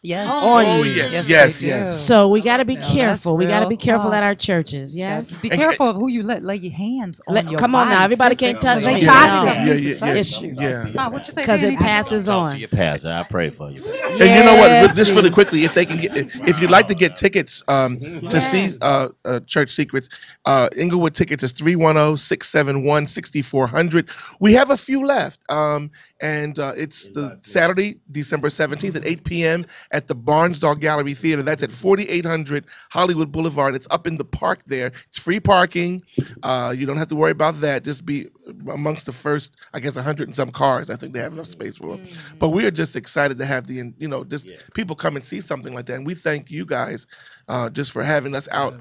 Yes. 0.05 0.29
Oh, 0.31 0.83
you. 0.83 0.91
yes, 0.91 1.13
Yes, 1.13 1.29
yes, 1.31 1.63
yes. 1.63 2.07
So 2.07 2.29
we 2.29 2.43
got 2.43 2.59
to 2.59 2.67
be 2.67 2.77
Now, 2.77 2.93
careful. 2.93 3.39
We 3.39 3.47
got 3.47 3.61
to 3.61 3.69
be 3.69 3.79
careful 3.79 4.11
talk. 4.11 4.19
at 4.19 4.23
our 4.23 4.35
churches. 4.35 4.95
Yes. 4.95 5.41
Be 5.41 5.51
And- 5.51 5.59
careful 5.59 5.89
of 5.89 5.97
who 5.97 6.09
you 6.09 6.23
let 6.23 6.43
lay 6.43 6.57
your 6.57 6.73
hands 6.75 7.23
on. 7.27 7.35
Let- 7.35 7.49
your 7.51 7.59
come 7.59 7.75
on 7.75 7.89
now, 7.89 8.05
everybody 8.05 8.37
can't 8.37 8.61
touch 8.61 8.85
physically. 8.85 9.01
me. 9.01 9.07
Yeah, 9.07 9.27
No. 9.27 9.45
yeah, 9.45 9.65
yeah, 9.65 9.73
It's 9.93 10.03
a 10.03 10.07
yeah, 10.07 10.15
issue. 10.15 10.51
yeah. 10.53 10.85
Ah, 10.99 11.09
what 11.09 11.27
you 11.27 11.33
say, 11.33 11.41
Because 11.41 11.63
it 11.63 11.79
passes 11.79 12.29
on. 12.29 12.59
your 12.59 12.69
pastor. 12.69 13.09
I 13.09 13.23
pray 13.23 13.49
for 13.49 13.71
you. 13.71 13.83
And 13.83 14.21
you 14.21 14.45
know 14.45 14.57
what? 14.57 14.95
Just 14.95 15.15
really 15.15 15.31
quickly, 15.31 15.65
if 15.65 15.73
they 15.73 15.87
can 15.87 15.97
get, 15.97 16.15
if 16.15 16.61
you'd 16.61 16.71
like 16.71 16.89
to 16.89 16.95
get 16.95 17.17
tickets 17.17 17.63
um, 17.67 17.97
to 17.99 18.41
see 18.43 18.77
uh, 18.83 19.09
uh, 19.25 19.41
Church 19.47 19.71
Secrets, 19.73 20.11
uh, 20.45 20.69
Inglewood 20.77 21.15
tickets 21.15 21.43
is 21.43 21.55
310-671-6400. 21.55 24.11
We 24.39 24.53
have 24.55 24.69
a 24.71 24.77
few 24.77 25.07
left. 25.07 25.41
Um, 25.51 25.91
and 26.21 26.59
uh, 26.59 26.73
it's 26.77 27.09
the 27.09 27.35
Saturday, 27.43 28.01
December 28.11 28.51
17th 28.51 28.97
at 28.97 29.07
8 29.07 29.25
p.m. 29.25 29.67
at 29.91 30.07
the 30.07 30.15
Barnes 30.15 30.59
Barnsdall 30.61 30.79
Gallery 30.81 31.15
Theater. 31.15 31.43
That's 31.43 31.63
at 31.63 31.73
4800 31.73 32.67
Hollywood 32.91 33.33
Boulevard. 33.33 33.75
It's 33.75 33.87
up 33.91 34.07
in 34.07 34.17
the 34.17 34.25
park 34.25 34.65
there. 34.65 34.89
It's 35.09 35.19
free 35.19 35.41
parking. 35.41 36.03
Uh, 36.43 36.75
you 36.77 36.87
don't 36.87 36.97
have 36.97 37.09
to 37.09 37.17
worry 37.17 37.31
about 37.31 37.61
that. 37.61 37.85
Just 37.85 38.05
be 38.05 38.29
amongst 38.71 39.07
the 39.07 39.13
first, 39.13 39.57
I 39.73 39.81
guess, 39.81 39.97
100 39.97 40.29
and 40.29 40.35
some 40.35 40.51
cars. 40.51 40.91
I 40.91 40.97
think 40.97 41.13
they 41.15 41.21
have 41.21 41.33
enough 41.33 41.47
space 41.49 41.77
for 41.77 41.91
them. 41.93 42.01
But 42.39 42.51
we 42.51 42.65
are 42.67 42.71
just 42.71 42.97
excited 42.97 43.39
to 43.39 43.45
have 43.47 43.67
the, 43.67 43.93
you 43.99 44.09
know, 44.09 44.25
just 44.25 44.53
people 44.75 44.97
come 44.97 45.17
and 45.17 45.25
see 45.25 45.41
something 45.41 45.73
like 45.75 45.87
that. 45.87 45.97
And 45.97 46.07
we 46.07 46.15
thank 46.15 46.51
you 46.51 46.65
guys 46.65 47.07
uh, 47.49 47.71
just 47.71 47.93
for 47.93 48.03
having 48.03 48.35
us 48.35 48.49
out 48.51 48.75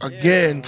again. 0.00 0.62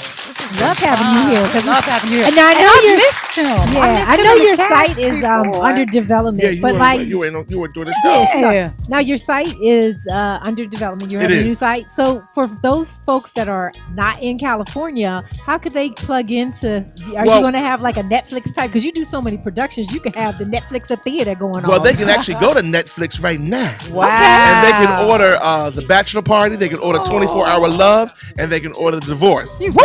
Love 0.61 0.79
having 0.79 1.11
you 1.11 1.31
here. 1.31 1.47
'cause 1.49 1.65
Love 1.67 1.85
having 1.85 2.11
you 2.13 2.19
here. 2.19 2.27
And 2.29 2.39
I 2.39 2.53
know 2.55 2.69
I 2.69 3.30
your. 3.37 3.47
I 3.79 3.89
yeah, 3.95 4.05
I 4.07 4.17
know 4.17 4.35
your 4.35 4.57
cast 4.57 4.69
site 4.71 4.99
is 4.99 5.23
um 5.25 5.55
under 5.63 5.85
development, 5.85 6.43
Yeah, 6.43 6.51
you 6.51 6.63
but 6.63 6.73
were, 6.73 6.79
like 6.79 7.01
you 7.01 7.19
were, 7.19 7.27
you 7.49 7.59
were 7.61 7.69
doing 7.69 7.87
this 7.87 7.99
Yeah. 8.03 8.25
Yeah. 8.35 8.73
now 8.89 8.99
your 8.99 9.17
site 9.17 9.55
is 9.61 10.07
uh, 10.11 10.39
under 10.43 10.67
development. 10.67 11.13
You 11.13 11.19
have 11.21 11.33
a 11.33 11.37
new 11.37 11.55
site. 11.55 11.91
So 11.91 12.23
for 12.35 12.47
those 12.63 12.99
folks 13.07 13.33
that 13.33 13.49
are 13.49 13.73
not 13.93 14.21
in 14.21 14.39
California, 14.39 15.25
how 15.45 15.59
could 15.59 15.73
they 15.75 15.91
plug 15.91 16.31
into? 16.31 16.79
Are 17.17 17.27
Well- 17.27 17.37
you 17.37 17.41
going 17.43 17.55
to 17.55 17.61
have 17.61 17.81
like 17.83 17.97
a 17.97 18.03
Netflix 18.03 18.55
type? 18.55 18.71
Because 18.71 18.85
you 18.85 18.93
do 18.93 19.05
so 19.05 19.21
many 19.21 19.39
productions, 19.39 19.93
you 19.93 20.01
could 20.01 20.15
have 20.17 20.39
the 20.39 20.45
Netflix 20.45 20.91
of 20.91 21.03
theater 21.03 21.35
going 21.35 21.65
on. 21.65 21.71
Well, 21.71 21.81
they 21.81 21.95
can 21.95 22.09
actually 22.09 22.39
go 22.41 22.55
to 22.55 22.61
Netflix 22.61 23.23
right 23.23 23.41
now. 23.41 23.77
Wow. 23.91 24.07
And 24.09 24.67
they 24.67 24.73
can 24.73 25.09
order 25.11 25.37
uh, 25.41 25.71
the 25.71 25.83
bachelor 25.83 26.23
party. 26.23 26.57
They 26.57 26.69
can 26.69 26.79
order 26.79 26.99
24 27.01 27.47
hour 27.47 27.69
love, 27.69 28.11
and 28.39 28.51
they 28.51 28.61
can 28.61 28.73
order 28.73 28.99
the 29.01 29.07
divorce. 29.07 29.61
You 29.61 29.73
So, 29.73 29.79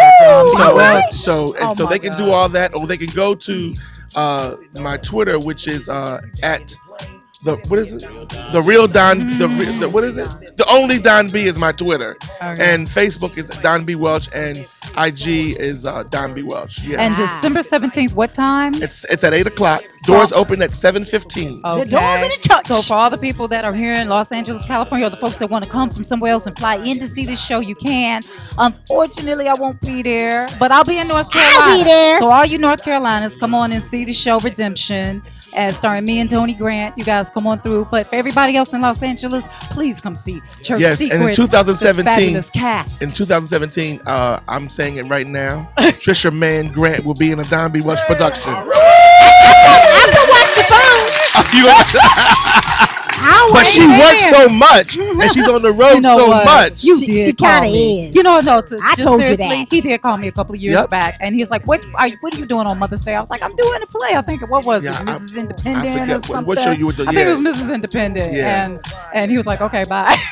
All 0.59 0.77
right. 0.77 1.09
so, 1.09 1.53
and 1.55 1.71
Oh 1.71 1.73
so 1.73 1.83
my 1.85 1.89
they 1.91 1.99
can 1.99 2.13
do 2.15 2.29
all 2.29 2.49
that, 2.49 2.75
or 2.75 2.87
they 2.87 2.97
can 2.97 3.07
go 3.07 3.34
to 3.37 3.73
uh, 4.15 4.55
my 4.81 4.97
Twitter, 4.97 5.39
which 5.39 5.67
is 5.67 5.89
uh, 5.89 6.21
at 6.43 6.75
the 7.45 7.55
what 7.69 7.79
is 7.79 7.93
it? 7.93 8.01
The 8.51 8.61
real 8.65 8.87
Don. 8.87 9.19
The, 9.31 9.47
re- 9.47 9.79
the 9.79 9.89
what 9.89 10.03
is 10.03 10.17
it? 10.17 10.29
The 10.57 10.65
only 10.69 10.99
Don 10.99 11.27
B 11.27 11.43
is 11.45 11.57
my 11.57 11.71
Twitter, 11.71 12.15
Okay. 12.41 12.73
and 12.73 12.87
Facebook 12.87 13.37
is 13.37 13.45
Don 13.61 13.85
B 13.85 13.95
Welch, 13.95 14.27
and 14.35 14.57
IG 14.97 15.55
is 15.59 15.85
uh, 15.85 16.03
Don 16.03 16.33
B 16.33 16.43
Welch. 16.43 16.83
Yeah. 16.83 17.01
And 17.01 17.15
December 17.15 17.59
17th, 17.59 18.15
what 18.15 18.33
time? 18.33 18.73
it's 18.75 19.05
it's 19.05 19.23
at 19.23 19.33
eight 19.33 19.47
o'clock. 19.47 19.81
Doors 20.05 20.31
open 20.33 20.61
at 20.61 20.71
seven 20.71 21.05
fifteen. 21.05 21.61
Okay. 21.65 21.83
The 21.83 21.89
doors 21.91 22.23
of 22.23 22.29
the 22.41 22.47
church. 22.49 22.65
So 22.65 22.81
for 22.81 22.93
all 22.95 23.09
the 23.09 23.17
people 23.17 23.47
that 23.49 23.65
are 23.65 23.73
here 23.73 23.93
in 23.93 24.09
Los 24.09 24.31
Angeles, 24.31 24.65
California, 24.65 25.07
or 25.07 25.09
the 25.09 25.17
folks 25.17 25.37
that 25.39 25.49
want 25.49 25.63
to 25.63 25.69
come 25.69 25.89
from 25.89 26.03
somewhere 26.03 26.31
else 26.31 26.47
and 26.47 26.57
fly 26.57 26.75
in 26.75 26.99
to 26.99 27.07
see 27.07 27.25
this 27.25 27.43
show, 27.43 27.59
you 27.59 27.75
can. 27.75 28.21
Unfortunately, 28.57 29.47
I 29.47 29.53
won't 29.53 29.79
be 29.81 30.01
there, 30.01 30.47
but 30.59 30.71
I'll 30.71 30.83
be 30.83 30.97
in 30.97 31.07
North 31.07 31.29
Carolina. 31.31 31.59
I'll 31.59 31.77
be 31.77 31.83
there. 31.83 32.19
So 32.19 32.29
all 32.29 32.45
you 32.45 32.57
North 32.57 32.83
Carolinas, 32.83 33.37
come 33.37 33.53
on 33.53 33.71
and 33.71 33.83
see 33.83 34.05
the 34.05 34.13
show 34.13 34.39
Redemption, 34.39 35.21
as 35.55 35.77
starring 35.77 36.05
me 36.05 36.19
and 36.19 36.29
Tony 36.29 36.53
Grant. 36.53 36.97
You 36.97 37.03
guys 37.03 37.29
come 37.35 37.45
on 37.47 37.59
through. 37.59 37.85
But 37.91 38.07
for 38.07 38.15
everybody 38.15 38.55
else 38.55 38.73
in 38.73 38.81
Los 38.81 39.03
Angeles, 39.03 39.47
please 39.69 40.01
come 40.01 40.15
see 40.15 40.41
Church 40.63 40.79
Yes, 40.79 41.01
and 41.01 41.11
in 41.11 41.35
2017 41.35 42.41
cast. 42.53 43.01
In 43.03 43.09
2017, 43.09 44.01
uh, 44.05 44.39
I'm 44.47 44.69
saying 44.69 44.95
it 44.95 45.03
right 45.03 45.27
now. 45.27 45.69
Trisha 45.77 46.33
Mann 46.33 46.71
Grant 46.71 47.03
will 47.05 47.13
be 47.13 47.31
in 47.31 47.39
a 47.39 47.43
Don 47.43 47.71
B. 47.71 47.81
Welch 47.81 47.99
production. 48.07 48.53
I 48.53 48.63
can 50.11 50.29
watch 50.29 50.55
the 50.55 50.63
phone. 50.63 52.61
You- 53.17 53.23
I'll 53.27 53.49
but 53.53 53.63
wait. 53.63 53.67
she 53.67 53.87
works 53.87 54.29
so 54.29 54.49
much, 54.49 54.97
and 54.97 55.31
she's 55.31 55.47
on 55.49 55.61
the 55.61 55.71
road 55.81 55.95
You 55.95 56.01
know 56.01 56.17
so 56.17 56.27
what? 56.27 56.45
much. 56.45 56.83
You 56.83 56.97
She- 56.99 57.05
did 57.05 57.25
she 57.25 57.33
call 57.33 57.49
kinda 57.61 57.69
me. 57.69 58.07
is. 58.09 58.15
You 58.15 58.23
know, 58.23 58.39
no. 58.41 58.61
To, 58.61 58.79
I 58.83 58.95
just 58.95 59.01
told 59.07 59.21
you 59.21 59.27
seriously, 59.27 59.47
that. 59.65 59.67
he 59.73 59.81
did 59.81 60.01
call 60.01 60.17
me 60.17 60.27
a 60.27 60.31
couple 60.31 60.55
of 60.55 60.61
years 60.61 60.75
Yep. 60.75 60.89
back, 60.89 61.17
and 61.21 61.33
he's 61.35 61.49
like, 61.51 61.65
"What 61.67 61.81
are 61.97 62.07
you, 62.07 62.17
What 62.21 62.35
are 62.35 62.39
you 62.39 62.45
doing 62.45 62.67
on 62.67 62.77
Mother's 62.79 63.03
Day?" 63.05 63.15
I 63.15 63.19
was 63.19 63.29
like, 63.29 63.43
"I'm 63.43 63.55
doing 63.55 63.79
a 63.81 63.85
play. 63.85 64.15
I 64.15 64.21
think 64.21 64.41
what 64.49 64.65
was 64.65 64.83
Yeah, 64.83 64.91
it, 65.01 65.07
I- 65.07 65.13
Mrs. 65.13 65.37
I 65.37 65.39
Independent 65.41 65.93
forget 65.95 66.15
or 66.17 66.19
something?" 66.19 66.45
what 66.45 66.61
show 66.61 66.71
you 66.71 66.85
were 66.87 66.91
doing, 66.91 67.09
I 67.09 67.13
think 67.13 67.27
yeah. 67.27 67.33
it 67.33 67.43
was 67.43 67.55
Mrs. 67.61 67.73
Independent, 67.73 68.33
Yeah. 68.33 68.65
and 68.65 68.79
and 69.13 69.31
he 69.31 69.37
was 69.37 69.47
like, 69.47 69.61
"Okay, 69.61 69.83
bye." 69.89 70.15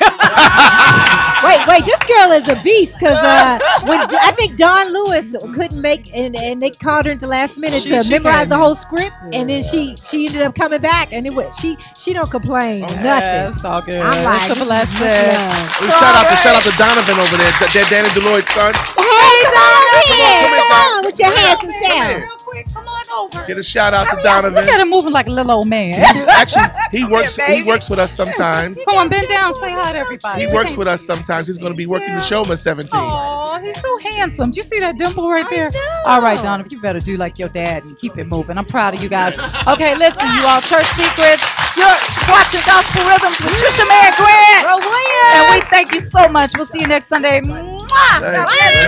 Wait, 1.44 1.60
wait, 1.68 1.84
this 1.84 2.02
girl 2.04 2.30
is 2.32 2.48
a 2.48 2.56
beast 2.62 2.98
because 2.98 3.18
uh, 3.18 3.58
when 3.84 4.00
I 4.00 4.30
think 4.32 4.56
Don 4.56 4.92
Lewis 4.94 5.34
couldn't 5.54 5.80
make, 5.82 6.08
and, 6.16 6.34
and 6.34 6.62
they 6.62 6.70
called 6.70 7.04
her 7.04 7.12
at 7.12 7.20
the 7.20 7.26
last 7.26 7.58
minute 7.58 7.82
She- 7.82 7.90
to 7.90 8.02
she 8.02 8.08
memorize 8.10 8.40
came 8.40 8.48
the 8.48 8.56
whole 8.56 8.74
script, 8.74 9.12
and 9.34 9.50
then 9.50 9.62
she 9.62 9.94
she 10.02 10.26
ended 10.26 10.40
up 10.40 10.54
coming 10.54 10.80
back, 10.80 11.12
and 11.12 11.26
it 11.26 11.34
was 11.34 11.54
she 11.58 11.76
she 11.98 12.14
don't 12.14 12.30
complain. 12.30 12.73
Ain't 12.74 13.02
nothing. 13.02 13.44
Yeah, 13.44 13.48
it's 13.50 13.64
all 13.64 13.82
good. 13.82 14.12
I'm 14.12 14.22
like, 14.24 14.58
it's 14.76 15.00
a 15.00 15.00
blessing. 15.00 15.36
much 15.36 15.74
Ooh, 15.82 15.90
shout 15.92 16.14
out 16.14 16.28
to 16.28 16.36
shout 16.36 16.56
out 16.56 16.64
to 16.64 16.72
Donovan 16.72 17.18
over 17.18 17.36
there, 17.36 17.52
that 17.60 17.72
that 17.74 17.88
Danny 17.90 18.10
Deloitte 18.10 18.48
son. 18.48 18.74
Hey, 18.96 19.44
Donovan, 19.52 20.04
Come 20.08 20.20
on, 20.20 20.36
come 20.38 20.52
here, 20.52 20.62
come 20.68 20.70
Don. 20.70 20.92
on 20.96 21.04
with 21.04 21.18
your 21.18 21.30
Come 21.30 21.38
here, 21.38 21.56
handsome 21.56 21.72
come 21.72 21.72
self. 21.72 22.24
Here. 22.54 22.62
Quick, 22.62 22.74
come 22.74 22.88
on 22.88 23.04
over. 23.16 23.46
Get 23.46 23.58
a 23.58 23.62
shout 23.62 23.94
out 23.94 24.08
to 24.10 24.16
Look 24.16 24.24
Donovan. 24.24 24.68
at 24.68 24.80
him 24.80 24.90
moving 24.90 25.12
like 25.12 25.26
a 25.26 25.30
little 25.30 25.52
old 25.52 25.68
man. 25.68 25.94
Actually, 25.94 26.68
he 26.92 27.04
works 27.10 27.36
he 27.36 27.62
works 27.64 27.90
with 27.90 27.98
us 27.98 28.12
sometimes. 28.12 28.82
Come 28.84 28.98
on, 28.98 29.08
bend 29.08 29.28
down, 29.28 29.54
say 29.54 29.72
hi 29.72 29.92
to 29.92 29.98
everybody. 29.98 30.46
He 30.46 30.54
works 30.54 30.76
with 30.76 30.86
us 30.86 31.04
sometimes. 31.04 31.48
He's 31.48 31.58
going 31.58 31.72
to 31.72 31.76
be 31.76 31.86
working 31.86 32.12
the 32.14 32.20
show 32.20 32.42
at 32.50 32.58
17. 32.58 32.90
Oh, 32.94 33.58
he's 33.62 33.80
so 33.80 33.98
handsome. 33.98 34.50
Do 34.50 34.56
you 34.56 34.62
see 34.62 34.78
that 34.80 34.96
dimple 34.98 35.30
right 35.30 35.46
there? 35.50 35.70
All 36.06 36.20
right, 36.20 36.40
Donovan, 36.42 36.70
you 36.70 36.80
better 36.80 37.00
do 37.00 37.16
like 37.16 37.38
your 37.38 37.48
dad 37.48 37.84
and 37.84 37.98
keep 37.98 38.16
it 38.18 38.26
moving. 38.26 38.58
I'm 38.58 38.64
proud 38.64 38.94
of 38.94 39.02
you 39.02 39.08
guys. 39.08 39.36
Okay, 39.38 39.94
listen, 39.96 40.28
you 40.34 40.42
all, 40.46 40.60
Church 40.60 40.86
Secrets. 40.94 41.42
You're 41.76 41.86
watching 42.30 42.60
Gospel 42.66 43.02
Rhythms 43.02 43.40
with 43.40 43.52
Trisha 43.58 43.86
Mann 43.88 44.12
Grant. 44.16 44.62
Bro 44.64 44.78
And 44.78 45.54
we 45.54 45.60
thank 45.68 45.92
you 45.92 46.00
so 46.00 46.28
much. 46.28 46.52
We'll 46.56 46.66
see 46.66 46.80
you 46.80 46.86
next 46.86 47.06
Sunday. 47.06 47.40
Mwah! 47.40 48.20
God 48.20 48.46
bless 48.46 48.84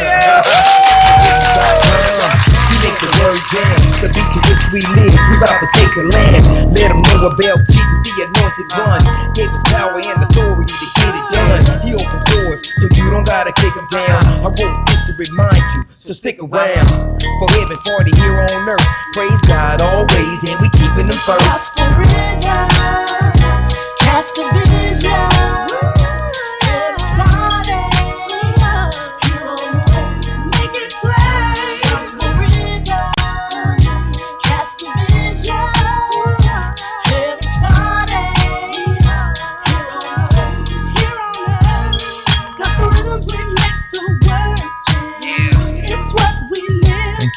you. 2.37 2.46
The 3.07 3.15
word 3.23 3.39
jam, 3.55 3.79
the 4.03 4.11
beat 4.11 4.31
to 4.35 4.41
which 4.51 4.65
we 4.75 4.81
live. 4.83 5.15
We 5.31 5.35
about 5.39 5.63
to 5.63 5.71
take 5.79 5.95
a 5.95 6.05
land. 6.11 6.43
Let 6.75 6.91
them 6.91 7.01
know 7.07 7.31
about 7.31 7.63
Jesus, 7.71 7.99
the 8.03 8.27
anointed 8.27 8.67
one. 8.75 9.03
Gave 9.39 9.55
us 9.55 9.63
power 9.71 9.95
and 9.95 10.19
authority 10.27 10.75
to 10.75 10.89
get 10.99 11.15
it 11.15 11.27
done. 11.31 11.63
He 11.87 11.95
opens 11.95 12.25
doors, 12.35 12.61
so 12.67 12.91
you 12.99 13.07
don't 13.15 13.27
gotta 13.27 13.55
kick 13.55 13.79
them 13.79 13.87
down. 13.87 14.21
I 14.43 14.51
wrote 14.51 14.77
this 14.91 15.07
to 15.07 15.15
remind 15.15 15.63
you, 15.79 15.87
so 15.89 16.13
stick 16.19 16.43
around. 16.43 16.91
For 17.39 17.49
heaven 17.55 17.79
party 17.87 18.13
here 18.19 18.35
on 18.53 18.69
earth. 18.69 18.87
Praise 19.15 19.41
God 19.47 19.83
always, 19.83 20.43
and 20.51 20.59
we 20.61 20.69
keeping 20.75 21.07
them 21.07 21.21
first. 21.23 21.79
Gospel 21.79 21.89
rhythms, 21.97 22.45
catch 24.03 24.35
the 24.35 24.45
vision. 24.69 25.66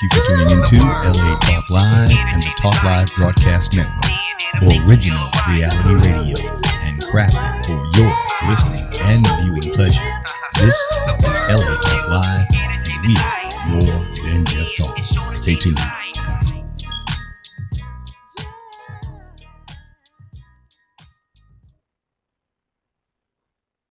Live. 0.09 0.25
Thank 0.25 0.25
for 0.25 0.27
tuning 0.27 0.63
into 0.63 0.87
LA 0.87 1.39
Talk 1.39 1.69
Live 1.69 2.11
and 2.11 2.43
the 2.43 2.49
Talk 2.57 2.83
Live 2.83 3.07
Broadcast 3.15 3.75
Network, 3.75 4.87
original 4.87 5.27
reality 5.47 6.09
radio 6.09 6.37
and 6.83 7.01
crafted 7.01 7.65
for 7.65 7.99
your 7.99 8.49
listening 8.49 8.85
and 9.01 9.27
viewing 9.43 9.75
pleasure. 9.75 10.01
This 10.55 10.75
is 10.75 11.39
LA 11.49 11.75
Talk 11.81 12.09
Live, 12.09 12.47
and 12.55 13.07
we 13.07 13.15
are 13.17 13.67
more 13.67 14.05
than 14.23 14.45
just 14.45 14.77
talk. 14.77 14.97
Stay 15.33 15.55
tuned. 15.55 16.08